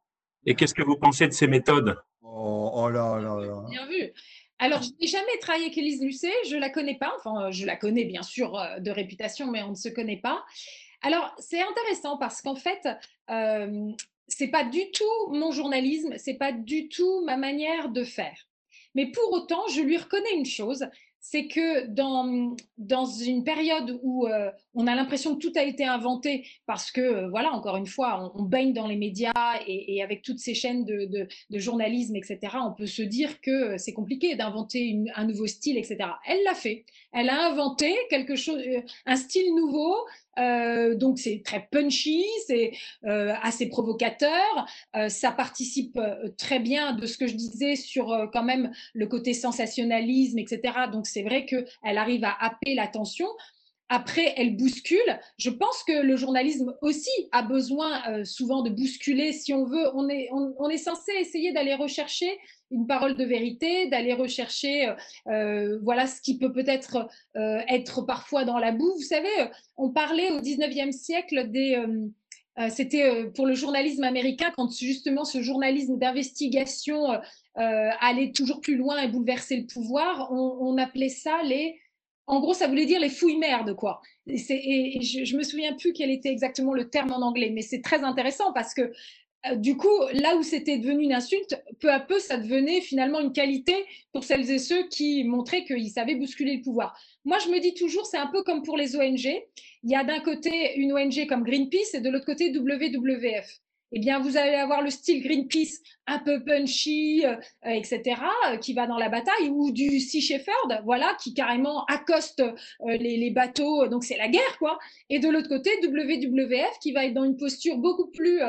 [0.47, 1.97] Et qu'est-ce que vous pensez de ses méthodes?
[2.23, 3.65] Oh, oh, là là là.
[3.69, 4.13] Bien vu.
[4.59, 7.13] Alors, je n'ai jamais travaillé avec Élise Lucet, je ne la connais pas.
[7.19, 10.45] Enfin, je la connais bien sûr euh, de réputation, mais on ne se connaît pas.
[11.03, 12.87] Alors, c'est intéressant parce qu'en fait,
[13.31, 13.91] euh,
[14.31, 18.47] c'est pas du tout mon journalisme, c'est pas du tout ma manière de faire.
[18.95, 20.85] Mais pour autant, je lui reconnais une chose,
[21.21, 25.85] c'est que dans, dans une période où euh, on a l'impression que tout a été
[25.85, 29.33] inventé, parce que, euh, voilà, encore une fois, on, baigne dans les médias
[29.67, 33.93] et, avec toutes ces chaînes de, de, journalisme, etc., on peut se dire que c'est
[33.93, 35.99] compliqué d'inventer un nouveau style, etc.
[36.27, 36.85] Elle l'a fait.
[37.13, 39.95] Elle a inventé quelque chose, euh, un style nouveau
[40.39, 42.73] euh, donc c'est très punchy, c'est
[43.05, 44.67] euh, assez provocateur.
[44.97, 45.99] Euh, ça participe
[46.39, 50.61] très bien de ce que je disais sur quand même le côté sensationnalisme, etc.
[50.93, 53.27] Donc c'est vrai qu'elle arrive à happer l'attention.
[53.93, 55.19] Après, elle bouscule.
[55.37, 59.33] Je pense que le journalisme aussi a besoin souvent de bousculer.
[59.33, 62.39] Si on veut, on est, on est censé essayer d'aller rechercher
[62.71, 64.95] une parole de vérité, d'aller rechercher euh,
[65.29, 68.93] euh, voilà ce qui peut peut-être euh, être parfois dans la boue.
[68.95, 69.29] Vous savez,
[69.77, 71.83] on parlait au 19e siècle des...
[72.69, 77.19] C'était pour le journalisme américain, quand justement ce journalisme d'investigation
[77.55, 81.81] allait toujours plus loin et bouleverser le pouvoir, on, appelait ça les...
[82.27, 84.03] En gros, ça voulait dire les fouilles merdes, quoi.
[84.27, 87.81] Et, je, je me souviens plus quel était exactement le terme en anglais, mais c'est
[87.81, 88.93] très intéressant parce que
[89.57, 93.33] du coup, là où c'était devenu une insulte, peu à peu, ça devenait finalement une
[93.33, 93.75] qualité
[94.13, 96.99] pour celles et ceux qui montraient qu'ils savaient bousculer le pouvoir.
[97.25, 99.27] Moi, je me dis toujours, c'est un peu comme pour les ONG.
[99.83, 103.61] Il y a d'un côté une ONG comme Greenpeace et de l'autre côté WWF.
[103.93, 108.73] Eh bien, vous allez avoir le style Greenpeace un peu punchy, euh, etc., euh, qui
[108.73, 112.43] va dans la bataille, ou du Sea Shepherd, voilà, qui carrément accoste
[112.87, 114.79] les, bateaux, donc c'est la guerre, quoi.
[115.09, 118.41] Et de l'autre côté, WWF, qui va être dans une posture beaucoup plus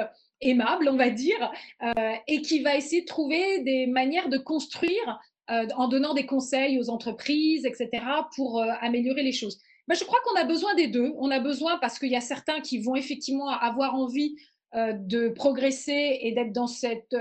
[0.42, 1.52] aimable, on va dire,
[1.84, 6.26] euh, et qui va essayer de trouver des manières de construire euh, en donnant des
[6.26, 8.04] conseils aux entreprises, etc.,
[8.36, 9.60] pour euh, améliorer les choses.
[9.88, 11.14] Mais je crois qu'on a besoin des deux.
[11.18, 14.36] On a besoin parce qu'il y a certains qui vont effectivement avoir envie
[14.74, 17.14] de progresser et d'être dans cette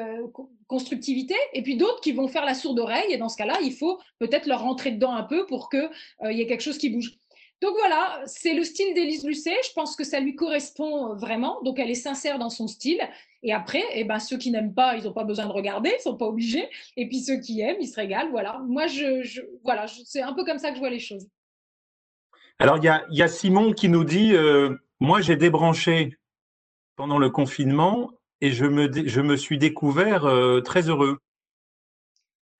[0.68, 3.12] constructivité, et puis d'autres qui vont faire la sourde oreille.
[3.12, 5.90] Et dans ce cas-là, il faut peut-être leur rentrer dedans un peu pour qu'il
[6.30, 7.18] y ait quelque chose qui bouge.
[7.60, 9.56] Donc voilà, c'est le style d'Élise Lucet.
[9.66, 11.60] Je pense que ça lui correspond vraiment.
[11.62, 13.00] Donc elle est sincère dans son style.
[13.42, 15.96] Et après, eh ben, ceux qui n'aiment pas, ils n'ont pas besoin de regarder, ils
[15.96, 16.68] ne sont pas obligés.
[16.96, 18.30] Et puis ceux qui aiment, ils se régalent.
[18.30, 18.60] Voilà.
[18.66, 21.28] Moi, je, voilà, c'est un peu comme ça que je vois les choses.
[22.58, 26.18] Alors, il y a, Simon qui nous dit euh, Moi, j'ai débranché
[26.96, 28.10] pendant le confinement
[28.42, 31.18] et je me, je me suis découvert euh, très heureux.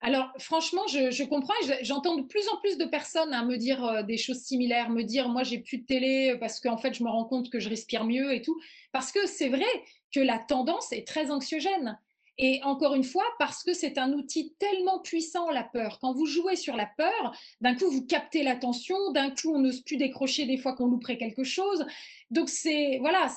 [0.03, 3.85] Alors, franchement, je, comprends et j'entends de plus en plus de personnes hein, me dire
[3.85, 7.03] euh, des choses similaires, me dire moi j'ai plus de télé parce qu'en fait je
[7.03, 8.59] me rends compte que je respire mieux et tout.
[8.93, 9.67] Parce que c'est vrai
[10.13, 11.99] que la tendance est très anxiogène.
[12.37, 15.99] Et encore une fois, parce que c'est un outil tellement puissant, la peur.
[16.01, 19.81] Quand vous jouez sur la peur, d'un coup, vous captez l'attention, d'un coup, on n'ose
[19.81, 21.85] plus décrocher des fois qu'on louperait quelque chose.
[22.31, 23.27] Donc, c'est, voilà,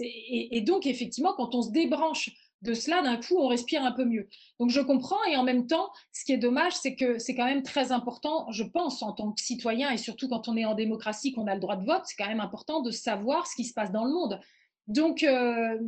[0.00, 2.30] et, donc, effectivement, quand on se débranche
[2.64, 4.28] de cela, d'un coup, on respire un peu mieux.
[4.58, 5.22] Donc, je comprends.
[5.30, 8.50] Et en même temps, ce qui est dommage, c'est que c'est quand même très important,
[8.50, 11.54] je pense, en tant que citoyen, et surtout quand on est en démocratie, qu'on a
[11.54, 14.04] le droit de vote, c'est quand même important de savoir ce qui se passe dans
[14.04, 14.40] le monde.
[14.88, 15.22] Donc.
[15.22, 15.78] Euh,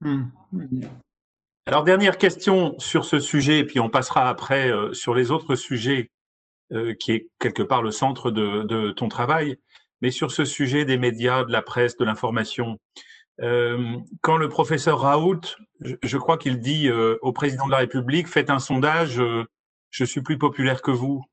[0.00, 0.24] hmm.
[1.66, 5.54] Alors, dernière question sur ce sujet, et puis on passera après euh, sur les autres
[5.54, 6.10] sujets
[6.72, 9.56] euh, qui est quelque part le centre de, ton travail,
[10.00, 12.78] mais sur ce sujet des médias, de la presse, de l'information.
[13.42, 15.40] Euh, quand le professeur Raoult,
[15.80, 19.44] je, crois qu'il dit euh, au président de la République, faites un sondage, euh,
[19.90, 21.24] je suis plus populaire que vous.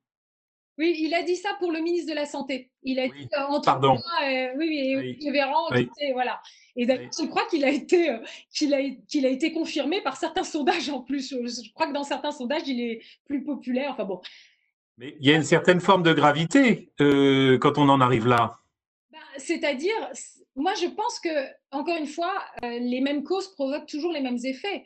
[0.78, 2.70] Oui, il a dit ça pour le ministre de la Santé.
[2.84, 3.98] Il a dit entre pardon.
[4.22, 5.32] oui, oui, oui.
[5.32, 5.70] Véran,
[6.14, 6.40] voilà.
[6.76, 8.16] Et je crois qu'il a été
[8.54, 11.32] qu'il a, qu'il a été confirmé par certains sondages en plus.
[11.32, 13.90] Je crois que dans certains sondages, il est plus populaire.
[13.94, 14.22] Enfin bon.
[15.00, 18.60] Mais il y a une certaine forme de gravité quand on en arrive là.
[19.12, 19.96] Bah, c'est-à-dire,
[20.58, 21.30] moi, je pense que,
[21.72, 24.86] encore une fois, euh, les mêmes causes provoquent toujours les mêmes effets.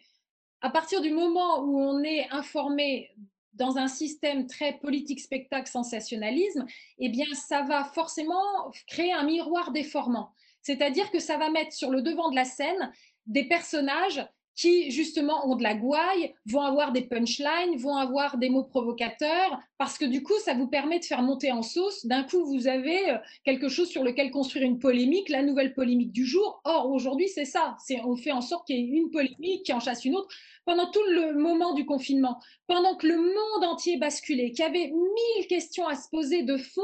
[0.60, 3.10] À partir du moment où on est informé
[3.54, 6.66] dans un système très politique, spectacle, sensationnalisme,
[7.00, 10.34] eh bien, ça va forcément créer un miroir déformant.
[10.62, 12.92] C'est-à-dire que ça va mettre sur le devant de la scène
[13.26, 14.26] des personnages
[14.62, 19.60] qui justement ont de la gouaille, vont avoir des punchlines, vont avoir des mots provocateurs,
[19.80, 22.06] parce que du coup, ça vous permet de faire monter en sauce.
[22.06, 26.12] D'un coup, vous avez euh, quelque chose sur lequel construire une polémique, la nouvelle polémique
[26.12, 26.62] du jour.
[26.64, 27.76] Or, aujourd'hui, c'est ça.
[27.84, 30.30] C'est, on fait en sorte qu'il y ait une polémique qui en chasse une autre.
[30.66, 34.92] Pendant tout le moment du confinement, pendant que le monde entier basculait, qu'il y avait
[34.92, 36.82] mille questions à se poser de fond,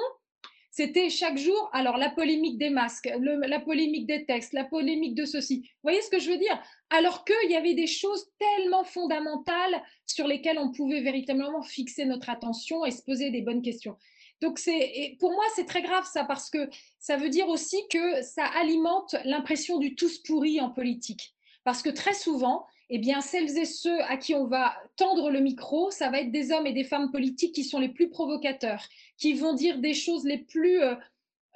[0.78, 5.26] C'était chaque jour, alors la polémique des masques, la polémique des textes, la polémique de
[5.26, 5.62] ceci.
[5.62, 6.62] Vous voyez ce que je veux dire?
[6.92, 12.30] Alors qu'il y avait des choses tellement fondamentales sur lesquelles on pouvait véritablement fixer notre
[12.30, 13.98] attention et se poser des bonnes questions.
[14.40, 16.70] Donc c'est, pour moi, c'est très grave ça parce que
[17.00, 21.34] ça veut dire aussi que ça alimente l'impression du tous pourri en politique.
[21.64, 25.40] Parce que très souvent, eh bien, celles et ceux à qui on va tendre le
[25.40, 28.84] micro, ça va être des hommes et des femmes politiques qui sont les plus provocateurs,
[29.18, 30.96] qui vont dire des choses les plus euh,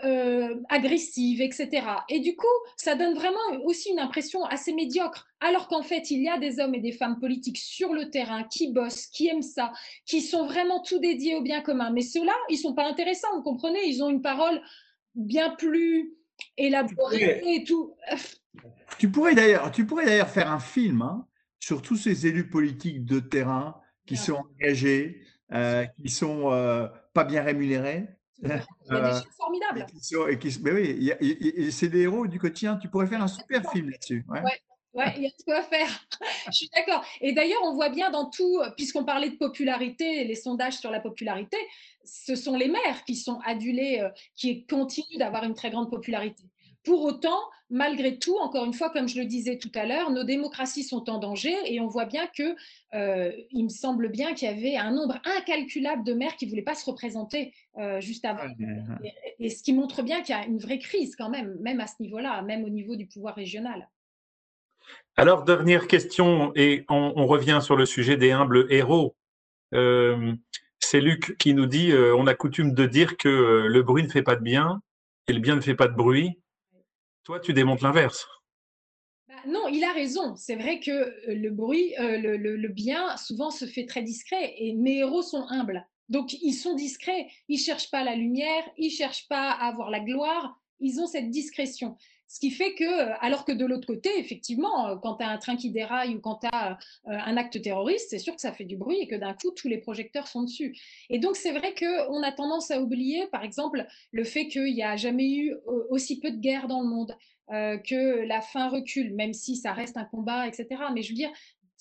[0.04, 1.86] euh, agressives, etc.
[2.10, 6.22] Et du coup, ça donne vraiment aussi une impression assez médiocre, alors qu'en fait, il
[6.22, 9.42] y a des hommes et des femmes politiques sur le terrain qui bossent, qui aiment
[9.42, 9.72] ça,
[10.06, 11.92] qui sont vraiment tout dédiés au bien commun.
[11.92, 13.80] Mais ceux-là, ils sont pas intéressants, vous comprenez?
[13.86, 14.62] Ils ont une parole
[15.16, 16.14] bien plus
[16.58, 17.96] et tout.
[18.98, 21.26] Tu pourrais d'ailleurs, tu pourrais d'ailleurs faire un film hein,
[21.60, 25.24] sur tous ces élus politiques de terrain qui sont engagés,
[25.54, 28.10] euh, qui sont euh, pas bien rémunérés.
[28.44, 29.86] Il y a des euh, choses formidables.
[30.30, 32.76] Et qui, mais oui, c'est des héros du quotidien.
[32.76, 34.26] Tu pourrais faire un super film là-dessus.
[34.28, 34.42] Ouais.
[34.42, 34.60] ouais.
[34.96, 36.08] Il y a tout à faire.
[36.48, 37.04] Je suis d'accord.
[37.22, 41.00] Et d'ailleurs, on voit bien dans tout, puisqu'on parlait de popularité, les sondages sur la
[41.00, 41.58] popularité,
[42.04, 46.44] ce sont les maires qui sont adulés, qui continuent d'avoir une très grande popularité.
[46.84, 47.40] Pour autant,
[47.70, 51.10] malgré tout, encore une fois, comme je le disais tout à l'heure, nos démocraties sont
[51.10, 52.56] en danger et on voit bien que,
[52.94, 56.50] euh, il me semble bien qu'il y avait un nombre incalculable de maires qui ne
[56.50, 58.44] voulaient pas se représenter euh, juste avant.
[59.40, 61.88] Et, ce qui montre bien qu'il y a une vraie crise quand même, même à
[61.88, 63.88] ce niveau-là, même au niveau du pouvoir régional.
[65.16, 69.16] Alors, dernière question, et on, revient sur le sujet des humbles héros.
[69.74, 70.34] Euh,
[70.80, 73.30] c'est Luc qui nous dit, on a coutume de dire que
[73.68, 74.82] le bruit ne fait pas de bien
[75.28, 76.42] et le bien ne fait pas de bruit.
[77.24, 78.28] Toi, tu démontes l'inverse.
[79.28, 80.36] Bah, non, il a raison.
[80.36, 84.74] C'est vrai que euh, le bruit, euh, le, bien, souvent se fait très discret et
[84.74, 85.88] mes héros sont humbles.
[86.10, 87.28] Donc, ils sont discrets.
[87.48, 90.60] Ils cherchent pas la lumière, ils cherchent pas à avoir la gloire.
[90.80, 91.96] Ils ont cette discrétion.
[92.32, 95.38] Ce qui fait que, euh, alors que de l'autre côté, effectivement, quand tu as un
[95.38, 98.64] train qui déraille ou quand tu as un acte terroriste, c'est sûr que ça fait
[98.64, 100.74] du bruit et que d'un coup, tous les projecteurs sont dessus.
[101.10, 104.82] Et donc, c'est vrai qu'on a tendance à oublier, par exemple, le fait qu'il n'y
[104.82, 105.58] a jamais eu
[105.90, 107.18] aussi peu de guerres dans le monde,
[107.50, 110.68] que la fin recule, même si ça reste un combat, etc.
[110.94, 111.32] Mais je veux dire,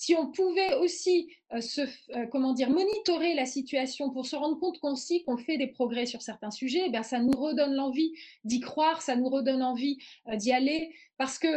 [0.00, 4.58] si on pouvait aussi euh, se, euh, comment dire, monitorer la situation pour se rendre
[4.58, 4.94] compte qu'on
[5.26, 9.14] qu'on fait des progrès sur certains sujets, eh ça nous redonne l'envie d'y croire, ça
[9.14, 9.98] nous redonne envie
[10.28, 10.94] euh, d'y aller.
[11.18, 11.48] Parce que,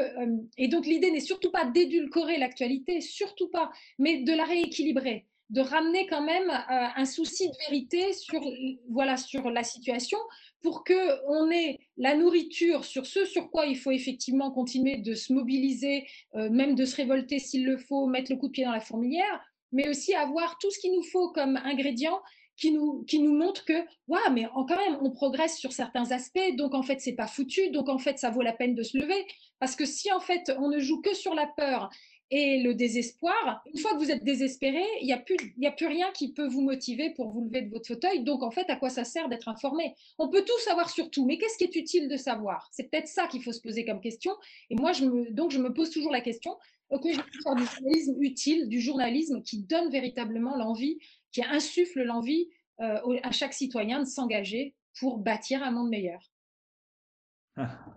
[0.57, 5.61] et donc l'idée n'est surtout pas d'édulcorer l'actualité, surtout pas, mais de la rééquilibrer de
[5.61, 8.41] ramener quand même un souci de vérité sur,
[8.89, 10.17] voilà, sur la situation
[10.63, 15.33] pour qu'on ait la nourriture sur ce sur quoi il faut effectivement continuer de se
[15.33, 18.71] mobiliser, euh, même de se révolter s'il le faut, mettre le coup de pied dans
[18.71, 19.41] la fourmilière,
[19.71, 22.19] mais aussi avoir tout ce qu'il nous faut comme ingrédient
[22.55, 23.73] qui nous, qui nous montre que,
[24.07, 27.71] ouais, mais quand même, on progresse sur certains aspects, donc en fait, c'est pas foutu,
[27.71, 29.25] donc en fait, ça vaut la peine de se lever.
[29.59, 31.89] Parce que si en fait, on ne joue que sur la peur
[32.35, 36.33] et le désespoir, une fois que vous êtes désespéré, il n'y a, plus, rien qui
[36.33, 38.23] peut vous motiver pour vous lever de votre fauteuil.
[38.23, 39.93] Donc, en fait, à quoi ça sert d'être informé?
[40.17, 42.67] On peut tout savoir sur tout, mais qu'est-ce qui est utile de savoir?
[42.71, 44.31] C'est peut-être ça qu'il faut se poser comme question.
[44.71, 46.57] Et moi, je me, donc, pose toujours la question,
[46.89, 50.97] ok, je vais faire du journalisme utile, du journalisme qui donne véritablement l'envie,
[51.31, 52.49] qui insuffle l'envie
[52.81, 56.32] euh, à chaque citoyen de s'engager pour bâtir un monde meilleur.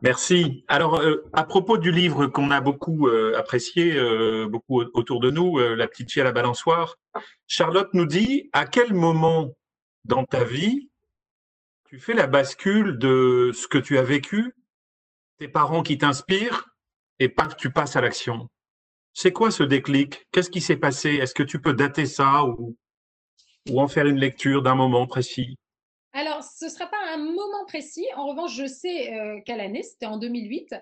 [0.02, 0.64] Merci.
[0.68, 5.30] Alors, euh, à propos du livre qu'on a beaucoup euh, apprécié, euh, beaucoup autour de
[5.30, 6.96] nous, La petite fille à la balançoire,
[7.46, 9.56] Charlotte nous dit à quel moment
[10.04, 10.90] dans ta vie
[11.88, 14.54] tu fais la bascule de ce que tu as vécu,
[15.38, 16.66] tes parents qui t'inspirent,
[17.18, 18.48] et paf, tu passes à l'action?
[19.14, 20.26] C'est quoi ce déclic?
[20.30, 21.14] Qu'est-ce qui s'est passé?
[21.14, 22.76] Est-ce que tu peux dater ça ou,
[23.70, 25.56] ou en faire une lecture d'un moment précis?
[26.16, 28.06] Alors, ce ne sera pas un moment précis.
[28.16, 30.74] En revanche, je sais euh, quelle année, c'était en 2008.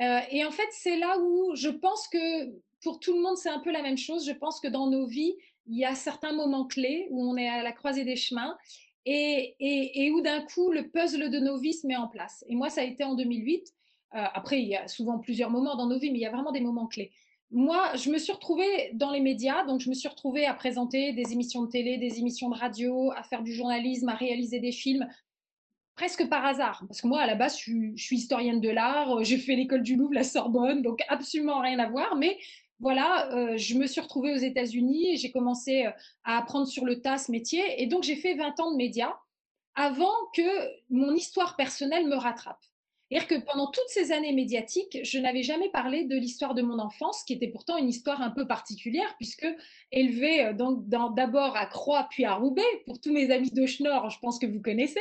[0.00, 3.48] Euh, et en fait, c'est là où je pense que pour tout le monde, c'est
[3.48, 4.24] un peu la même chose.
[4.24, 5.34] Je pense que dans nos vies,
[5.66, 8.56] il y a certains moments clés où on est à la croisée des chemins
[9.04, 12.44] et, où d'un coup, le puzzle de nos vies se met en place.
[12.48, 13.66] Et moi, ça a été en 2008.
[14.14, 16.30] Euh, après, il y a souvent plusieurs moments dans nos vies, mais il y a
[16.30, 17.10] vraiment des moments clés
[17.50, 21.12] moi, je me suis retrouvée dans les médias, donc je me suis retrouvée à présenter
[21.12, 24.72] des émissions de télé, des émissions de radio, à faire du journalisme, à réaliser des
[24.72, 25.06] films,
[25.94, 26.84] presque par hasard.
[26.88, 29.82] Parce que moi, à la base, je suis, historienne de l'art, euh, j'ai fait l'école
[29.82, 32.16] du Louvre, la Sorbonne, donc absolument rien à voir.
[32.16, 32.38] Mais
[32.80, 35.90] voilà, euh, je me suis retrouvée aux États-Unis j'ai commencé euh,
[36.24, 37.62] à apprendre sur le tas ce métier.
[37.82, 39.14] Et donc, j'ai fait 20 ans de médias
[39.74, 40.42] avant que
[40.90, 42.62] mon histoire personnelle me rattrape.
[43.08, 46.78] C'est-à-dire que pendant toutes ces années médiatiques, je n'avais jamais parlé de l'histoire de mon
[46.80, 49.46] enfance, qui était pourtant une histoire un peu particulière, puisque
[49.92, 54.38] élevée euh, d'abord à Croix, puis à Roubaix, pour tous mes amis de je pense
[54.38, 55.00] que vous connaissez.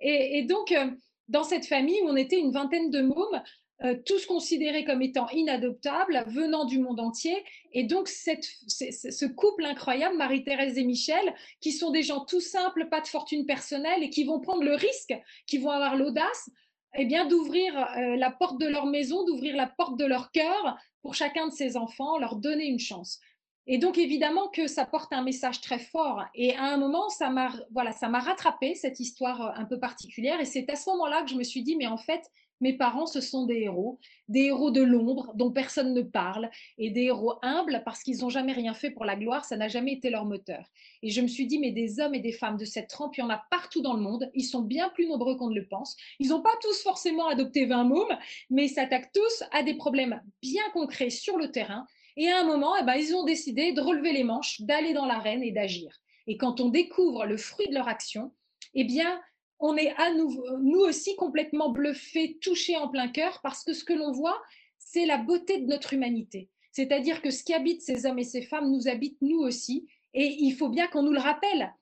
[0.00, 0.90] Et, donc, euh,
[1.28, 3.42] dans cette famille on était une vingtaine de mômes,
[3.82, 7.34] euh, tous considérés comme étant inadoptables, venant du monde entier.
[7.72, 13.00] Et donc, ce couple incroyable, Marie-Thérèse et Michel, qui sont des gens tout simples, pas
[13.00, 15.14] de fortune personnelle, et qui vont prendre le risque,
[15.46, 16.50] qui vont avoir l'audace
[16.94, 20.76] eh bien, d'ouvrir euh, la porte de leur maison, d'ouvrir la porte de leur cœur
[21.02, 23.20] pour chacun de ces enfants, leur donner une chance.
[23.66, 26.24] Et donc, évidemment que ça porte un message très fort.
[26.34, 29.78] Et à un moment, ça m'a voilà, ça m'a rattrapé cette histoire euh, un peu
[29.78, 30.40] particulière.
[30.40, 32.22] Et c'est à ce moment-là que je me suis dit, mais en fait,
[32.60, 33.98] mes parents, ce sont des héros,
[34.28, 38.28] des héros de l'ombre dont personne ne parle, et des héros humbles parce qu'ils n'ont
[38.28, 40.70] jamais rien fait pour la gloire, ça n'a jamais été leur moteur.
[41.02, 43.20] Et je me suis dit, mais des hommes et des femmes de cette trempe, il
[43.20, 45.66] y en a partout dans le monde, ils sont bien plus nombreux qu'on ne le
[45.66, 45.96] pense.
[46.18, 48.18] Ils n'ont pas tous forcément adopté 20 mômes,
[48.50, 51.86] mais ils s'attaquent tous à des problèmes bien concrets sur le terrain.
[52.16, 55.06] Et à un moment, eh ben, ils ont décidé de relever les manches, d'aller dans
[55.06, 56.00] l'arène et d'agir.
[56.26, 58.32] Et quand on découvre le fruit de leur action,
[58.74, 59.20] eh bien,
[59.60, 63.84] on est à nous, nous aussi complètement bluffés, touchés en plein cœur, parce que ce
[63.84, 64.40] que l'on voit,
[64.78, 66.48] c'est la beauté de notre humanité.
[66.72, 70.36] C'est-à-dire que ce qui habite ces hommes et ces femmes nous habite nous aussi, et
[70.40, 71.72] il faut bien qu'on nous le rappelle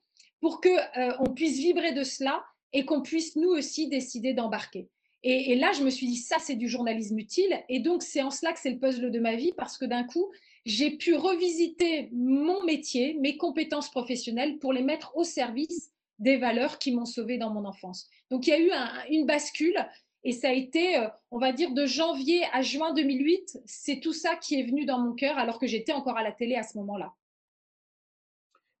[0.41, 4.89] pour que euh, on puisse vibrer de cela et qu'on puisse nous aussi décider d'embarquer.
[5.23, 7.61] Et, et, là, je me suis dit, ça, c'est du journalisme utile.
[7.67, 10.03] Et donc, c'est en cela que c'est le puzzle de ma vie, parce que d'un
[10.03, 10.31] coup,
[10.65, 16.77] j'ai pu revisiter mon métier, mes compétences professionnelles pour les mettre au service des valeurs
[16.79, 18.09] qui m'ont sauvé dans mon enfance.
[18.29, 18.71] Donc il y a eu
[19.09, 19.77] une bascule
[20.23, 24.13] et ça a été, euh, on va dire, de janvier à juin 2008, c'est tout
[24.13, 26.63] ça qui est venu dans mon cœur alors que j'étais encore à la télé à
[26.63, 27.13] ce moment-là.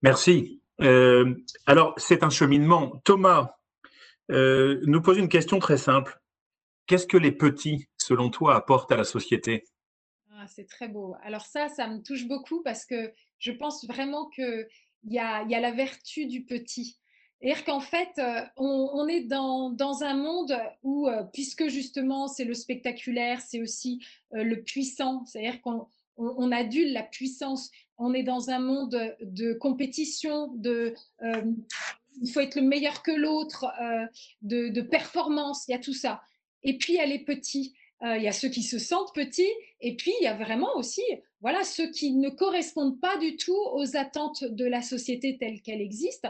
[0.01, 0.61] Merci.
[0.81, 1.35] Euh,
[1.65, 3.01] alors c'est un cheminement.
[3.05, 3.55] Thomas
[4.31, 6.19] euh, nous pose une question très simple.
[6.87, 9.65] Qu'est-ce que les petits, selon toi, apportent à la société?
[10.31, 11.15] Ah, C'est très beau.
[11.21, 14.67] Alors ça, ça me touche beaucoup parce que je pense vraiment qu'il
[15.03, 16.97] y a, y a la vertu du petit.
[17.39, 22.53] C'est-à-dire qu'en fait, euh, on, est dans, un monde où, euh, puisque justement c'est le
[22.53, 25.87] spectaculaire, c'est aussi euh, le puissant, c'est-à-dire qu'on
[26.17, 30.93] on, adule la puissance, on est dans un monde de compétition, de
[32.21, 33.65] il faut être le meilleur que l'autre,
[34.41, 36.21] de, performance, il y a tout ça.
[36.63, 39.95] Et puis y a les petits, il y a ceux qui se sentent petits, et
[39.95, 41.03] puis il y a vraiment aussi
[41.39, 45.79] voilà, ceux qui ne correspondent pas du tout aux attentes de la société telle qu'elle
[45.79, 46.27] existe.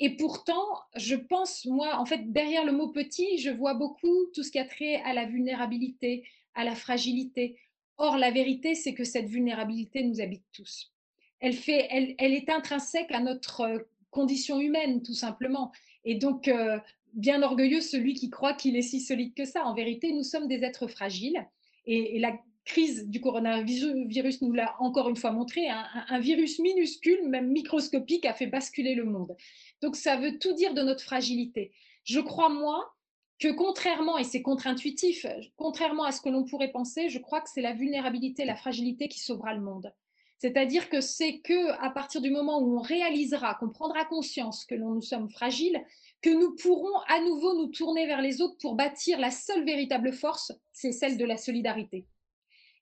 [0.00, 4.42] Et pourtant, je pense, moi, en fait, derrière le mot petit, je vois beaucoup tout
[4.42, 7.56] ce qui a trait à la vulnérabilité, à la fragilité.
[7.96, 10.92] Or, la vérité, c'est que cette vulnérabilité nous habite tous.
[11.38, 13.78] Elle, fait, elle, elle est intrinsèque à notre euh,
[14.10, 15.70] condition humaine, tout simplement.
[16.04, 16.78] Et donc, euh,
[17.12, 19.64] bien orgueilleux celui qui croit qu'il est si solide que ça.
[19.64, 21.46] En vérité, nous sommes des êtres fragiles.
[21.86, 25.68] Et, et la crise du coronavirus nous l'a encore une fois montré.
[25.68, 29.36] un, virus minuscule, même microscopique, a fait basculer le monde.
[29.80, 31.72] Donc ça veut tout dire de notre fragilité.
[32.04, 32.94] Je crois, moi,
[33.38, 37.50] que contrairement, et c'est contre-intuitif, contrairement à ce que l'on pourrait penser, je crois que
[37.52, 39.92] c'est la vulnérabilité, la fragilité qui sauvera le monde.
[40.38, 44.74] C'est-à-dire que c'est que à partir du moment où on réalisera, qu'on prendra conscience que
[44.74, 45.82] nous sommes fragiles,
[46.20, 50.12] que nous pourrons à nouveau nous tourner vers les autres pour bâtir la seule véritable
[50.12, 52.06] force, c'est celle de la solidarité.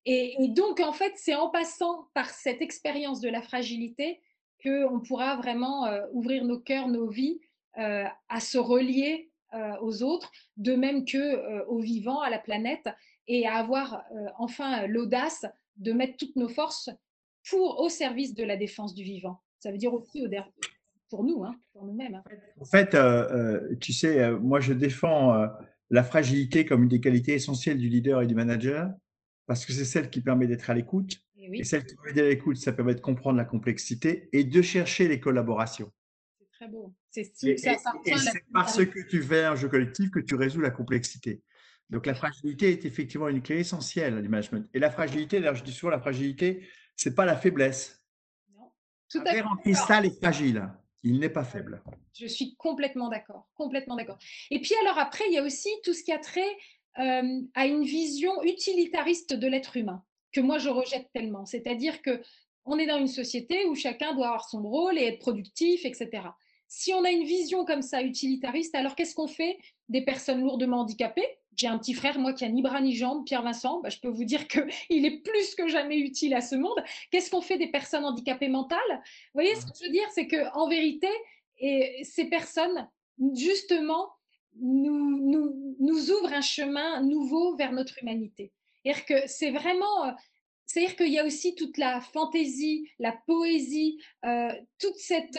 [0.04, 4.20] Et, donc, en fait, c'est en passant par cette expérience de la fragilité
[4.62, 7.40] qu'on pourra vraiment euh, ouvrir nos cœurs, nos vies
[7.78, 12.88] euh, à se relier euh, aux autres, de même que aux vivants, à la planète,
[13.28, 14.02] et à avoir
[14.38, 15.46] enfin l'audace
[15.76, 16.90] de mettre toutes nos forces
[17.48, 19.40] pour au service de la défense du vivant.
[19.60, 20.26] Ça veut dire aussi
[21.08, 22.16] pour nous, hein, pour nous-mêmes.
[22.16, 22.24] Hein.
[22.60, 22.96] En fait,
[23.78, 25.46] tu sais, moi je défends
[25.90, 28.90] la fragilité comme une des qualités essentielles du leader et du manager,
[29.46, 32.56] parce que c'est celle qui permet d'être à l'écoute, et, celle qui veut à l'écoute,
[32.56, 35.92] ça permet de comprendre la complexité et de chercher les collaborations.
[36.38, 36.94] C'est très beau.
[37.10, 37.32] C'est
[38.52, 41.42] parce que tu fais un jeu collectif que tu résous la complexité.
[41.90, 44.66] Donc la fragilité est effectivement une clé essentielle du management.
[44.72, 46.66] Et la fragilité, d'ailleurs je dis souvent la fragilité,
[46.96, 48.02] c'est pas la faiblesse.
[48.56, 48.72] Non.
[49.10, 50.68] Tout un verre en cristal est fragile.
[51.02, 51.82] Il n'est pas faible.
[52.14, 54.18] Je suis complètement d'accord, complètement d'accord.
[54.50, 56.56] Et puis alors après, il y a aussi tout ce qui a trait
[56.98, 61.46] euh, à une vision utilitariste de l'être humain que moi je rejette tellement.
[61.46, 62.20] C'est-à-dire que
[62.64, 66.22] on est dans une société où chacun doit avoir son rôle et être productif, etc.
[66.68, 70.80] Si on a une vision comme ça utilitariste, alors qu'est-ce qu'on fait des personnes lourdement
[70.80, 71.26] handicapées?
[71.56, 73.80] J'ai un petit frère, moi, qui a ni bras ni jambes, Pierre Vincent.
[73.80, 74.64] Bah, je peux vous dire qu'il
[75.04, 76.82] est plus que jamais utile à ce monde.
[77.10, 78.80] Qu'est-ce qu'on fait des personnes handicapées mentales?
[78.88, 81.08] Vous voyez, ce que je veux dire, c'est qu'en vérité,
[81.58, 82.88] et ces personnes,
[83.34, 84.08] justement,
[84.60, 88.52] nous, nous, nous ouvre un chemin nouveau vers notre humanité.
[88.84, 90.14] C'est-à-dire que c'est vraiment
[90.72, 94.48] c'est-à-dire qu'il y a aussi toute la fantaisie, la poésie, euh,
[94.78, 95.38] toute cette.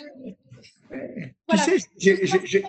[1.99, 2.63] Tu sais,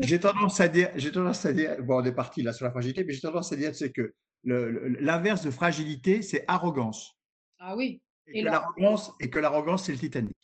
[0.00, 2.72] j'ai tendance à dire, j'ai tendance à dire, bon, on est parti là sur la
[2.72, 7.16] fragilité, mais j'ai tendance à dire, c'est que l'inverse de fragilité, c'est arrogance.
[7.60, 8.02] Ah oui.
[8.26, 10.34] Et, que l'arrogance, et que l'arrogance, c'est le Titanic.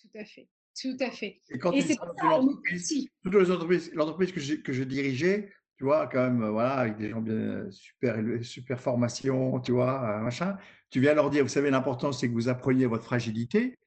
[0.00, 0.48] Tout à fait.
[0.80, 1.40] Tout à fait.
[1.50, 6.48] Et quand l'entreprise, toutes les entreprises, l'entreprise que, que je dirigeais, tu vois, quand même,
[6.48, 10.56] voilà, avec des gens bien super super formation, tu vois, machin.
[10.90, 13.78] Tu viens leur dire, vous savez, l'important, c'est que vous appreniez votre fragilité.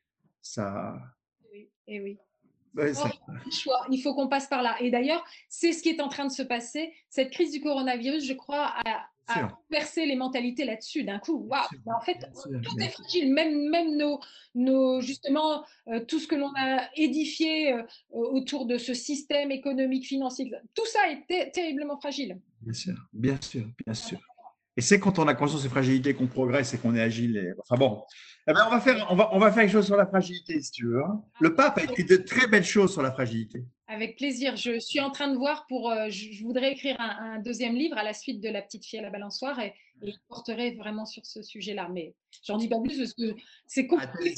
[0.42, 0.98] Ça.
[1.52, 2.20] Oui, et oui.
[3.90, 4.76] Il faut qu'on passe par là.
[4.82, 6.94] Et d'ailleurs, c'est ce qui est en train de se passer.
[7.10, 11.46] Cette crise du coronavirus, je crois, a, a percé les mentalités là-dessus d'un coup.
[11.50, 12.20] Waouh En fait,
[12.64, 13.34] tout est fragile.
[13.34, 14.20] Même, même nos,
[14.56, 20.06] nos, justement, euh, tout ce que l'on a édifié euh, autour de ce système économique,
[20.06, 22.40] financier, tout ça est terriblement fragile.
[22.62, 24.20] Bien sûr, bien sûr, bien sûr.
[24.78, 27.56] Et c'est quand on a conscience de fragilité qu'on progresse et qu'on est agile.
[27.60, 28.04] Enfin bon,
[28.48, 30.62] eh ben, on, va faire, on, va, on va faire quelque chose sur la fragilité,
[30.62, 31.04] si tu veux.
[31.04, 31.24] Hein.
[31.42, 33.66] Le pape a écrit de très belles choses sur la fragilité.
[33.88, 34.56] Avec plaisir.
[34.56, 35.90] Je suis en train de voir pour.
[35.90, 39.02] Euh, je, voudrais écrire un, deuxième livre à la suite de La petite fille à
[39.02, 39.74] la balançoire et,
[40.04, 41.90] et je porterai vraiment sur ce sujet-là.
[41.92, 42.14] Mais
[42.46, 44.36] j'en dis pas plus parce que c'est compliqué.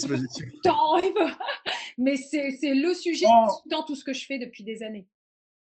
[1.97, 3.27] mais c'est le sujet
[3.65, 5.05] dans tout ce que je fais depuis des années.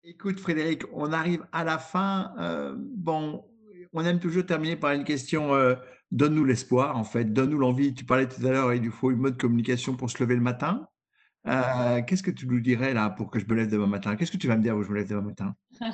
[0.03, 2.33] Écoute, Frédéric, on arrive à la fin.
[2.39, 3.45] Euh, bon,
[3.93, 5.75] on aime toujours terminer par une question euh,
[6.11, 7.93] donne-nous l'espoir, en fait, donne-nous l'envie.
[7.93, 10.41] Tu parlais tout à l'heure, il faut une mode de communication pour se lever le
[10.41, 10.87] matin.
[11.47, 14.15] Euh, qu'est-ce que tu nous dirais là pour que je me lève demain matin?
[14.15, 15.55] Qu'est-ce que tu vas me dire où je me lève demain matin?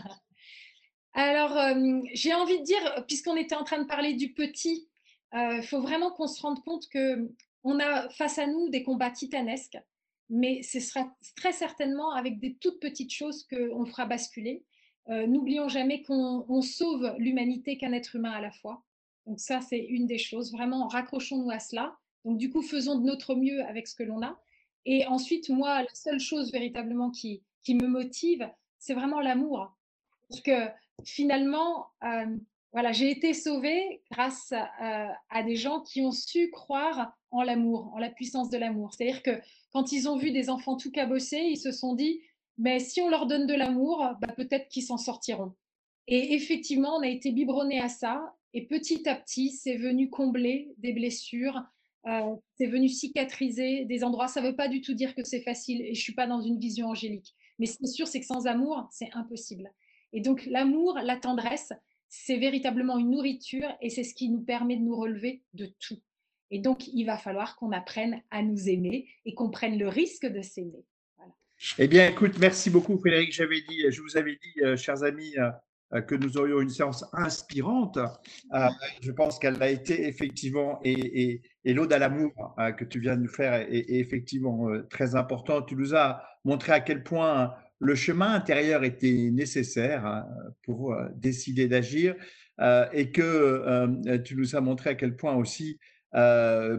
[1.14, 4.88] Alors, euh, j'ai envie de dire, puisqu'on était en train de parler du petit,
[5.34, 7.30] il faut vraiment qu'on se rende compte que
[7.64, 9.78] on a face à nous des combats titanesques,
[10.30, 14.64] mais ce sera très certainement avec des toutes petites choses qu'on fera basculer.
[15.10, 18.84] Euh, n'oublions jamais qu'on sauve l'humanité qu'un être humain à la fois.
[19.26, 20.52] Donc ça, c'est une des choses.
[20.52, 21.96] Vraiment, raccrochons-nous à cela.
[22.26, 24.38] Donc du coup, faisons de notre mieux avec ce que l'on a.
[24.86, 28.50] Et ensuite, moi, la seule chose véritablement qui, qui me motive,
[28.80, 29.74] c'est vraiment l'amour.
[30.30, 30.68] Parce que
[31.06, 32.38] finalement, euh,
[32.74, 37.92] voilà, j'ai été sauvée grâce à, à, des gens qui ont su croire en l'amour,
[37.94, 38.94] en la puissance de l'amour.
[38.94, 39.42] C'est-à-dire que
[39.72, 42.22] quand ils ont vu des enfants tout cabossés, ils se sont dit,
[42.58, 45.54] mais si on leur donne de l'amour, bah, peut-être qu'ils s'en sortiront.
[46.08, 48.34] Et effectivement, on a été biberonné à ça.
[48.54, 51.62] Et petit à petit, c'est venu combler des blessures,
[52.08, 54.28] euh, c'est venu cicatriser des endroits.
[54.28, 56.28] Ça ne veut pas du tout dire que c'est facile et je ne suis pas
[56.28, 57.36] dans une vision angélique.
[57.60, 59.72] Mais ce qui est sûr, c'est que sans amour, c'est impossible.
[60.14, 61.74] Et donc, l'amour, la tendresse,
[62.08, 66.00] c'est véritablement une nourriture et c'est ce qui nous permet de nous relever de tout.
[66.50, 70.26] Et donc, il va falloir qu'on apprenne à nous aimer et qu'on prenne le risque
[70.26, 70.86] de s'aimer.
[71.80, 73.34] Eh bien, écoute, merci beaucoup, Frédéric.
[73.34, 75.50] Je vous avais dit, euh, chers amis, euh,
[75.94, 77.98] euh, que nous aurions une séance inspirante.
[79.02, 83.30] je pense qu'elle a été effectivement, et, l'ode à l'amour que tu viens de nous
[83.30, 85.68] faire est, effectivement très importante.
[85.68, 90.26] Tu nous as montré à quel point le chemin intérieur était nécessaire hein,
[90.64, 92.16] pour décider d'agir
[92.94, 95.80] et que tu nous as montré à quel point aussi,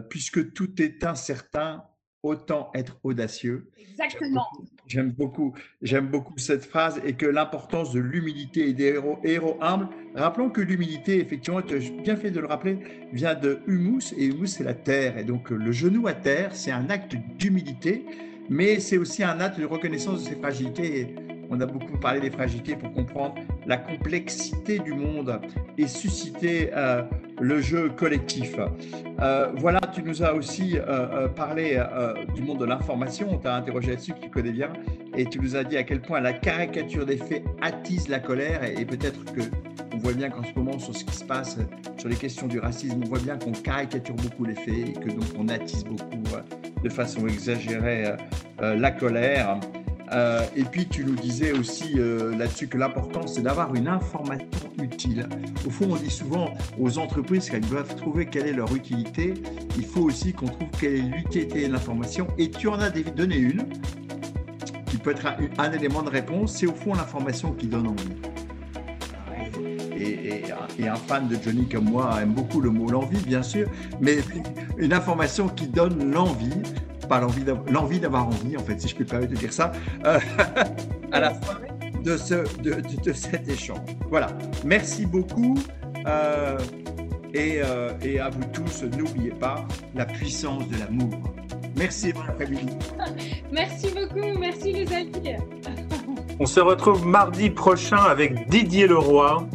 [0.09, 1.83] puisque tout est incertain,
[2.23, 3.69] autant être audacieux.
[3.77, 4.45] Exactement.
[4.87, 9.57] J'aime beaucoup, j'aime beaucoup cette phrase et que l'importance de l'humilité et des héros, héros
[9.61, 9.87] humbles.
[10.15, 12.79] Rappelons que l'humilité, effectivement, tu as bien fait de le rappeler,
[13.13, 15.17] vient de humus et humus c'est la terre.
[15.17, 18.05] Et donc le genou à terre, c'est un acte d'humilité,
[18.49, 21.15] mais c'est aussi un acte de reconnaissance de ses fragilités.
[21.51, 23.35] On a beaucoup parlé des fragilités pour comprendre
[23.65, 25.41] la complexité du monde
[25.77, 27.01] et susciter euh,
[27.41, 28.55] le jeu collectif.
[29.19, 31.83] Euh, voilà, tu nous as aussi euh, parlé
[32.35, 34.71] du monde de l'information, on t'a interrogé là-dessus, tu connais bien,
[35.17, 38.63] et tu nous as dit à quel point la caricature des faits attise la colère,
[38.63, 39.41] et, peut-être que
[39.91, 41.57] on voit bien qu'en ce moment, sur ce qui se passe,
[41.97, 45.09] sur les questions du racisme, on voit bien qu'on caricature beaucoup les faits, et que
[45.09, 46.23] donc on attise beaucoup
[46.83, 48.05] de façon exagérée
[48.59, 49.59] la colère.
[50.11, 54.47] Euh, et puis tu nous disais aussi euh, là-dessus que l'important c'est d'avoir une information
[54.81, 55.29] utile.
[55.67, 59.35] Au fond, on dit souvent aux entreprises qu'elles doivent trouver quelle est leur utilité.
[59.77, 62.27] Il faut aussi qu'on trouve quelle est l'utilité de l'information.
[62.37, 63.65] Et tu en as donné une
[64.87, 66.57] qui peut être un, élément de réponse.
[66.57, 68.09] C'est au fond l'information qui donne envie.
[69.95, 70.43] Et,
[70.79, 73.67] et, un fan de Johnny comme moi aime beaucoup le mot l'envie, bien sûr,
[73.99, 74.19] mais
[74.77, 76.63] une information qui donne l'envie
[77.09, 79.71] pas l'envie d'avoir envie, en fait, si je peux pas te dire ça,
[80.05, 80.19] euh,
[81.11, 81.59] à la fin
[82.03, 83.79] de, ce, de, cet échange.
[84.09, 84.27] Voilà.
[84.63, 85.57] Merci beaucoup.
[86.05, 86.57] Euh,
[87.33, 91.19] et, euh, et, à vous tous, n'oubliez pas la puissance de l'amour.
[91.75, 92.73] Merci, bon après-midi.
[93.51, 94.39] Merci beaucoup.
[94.39, 95.11] Merci, les amis.
[96.39, 99.45] On se retrouve mardi prochain avec Didier Leroy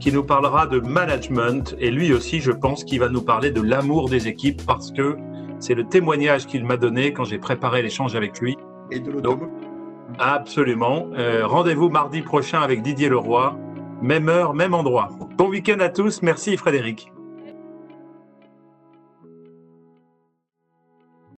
[0.00, 3.60] qui nous parlera de management et lui aussi, je pense qu'il va nous parler de
[3.60, 5.18] l'amour des équipes parce que
[5.60, 8.56] c'est le témoignage qu'il m'a donné quand j'ai préparé l'échange avec lui.
[8.90, 9.48] Et de l'automobile.
[10.18, 11.06] Absolument.
[11.14, 13.56] Euh, Rendez-vous mardi prochain avec Didier Leroy.
[14.02, 15.10] Même heure, même endroit.
[15.36, 16.22] Bon week-end à tous.
[16.22, 17.12] Merci Frédéric.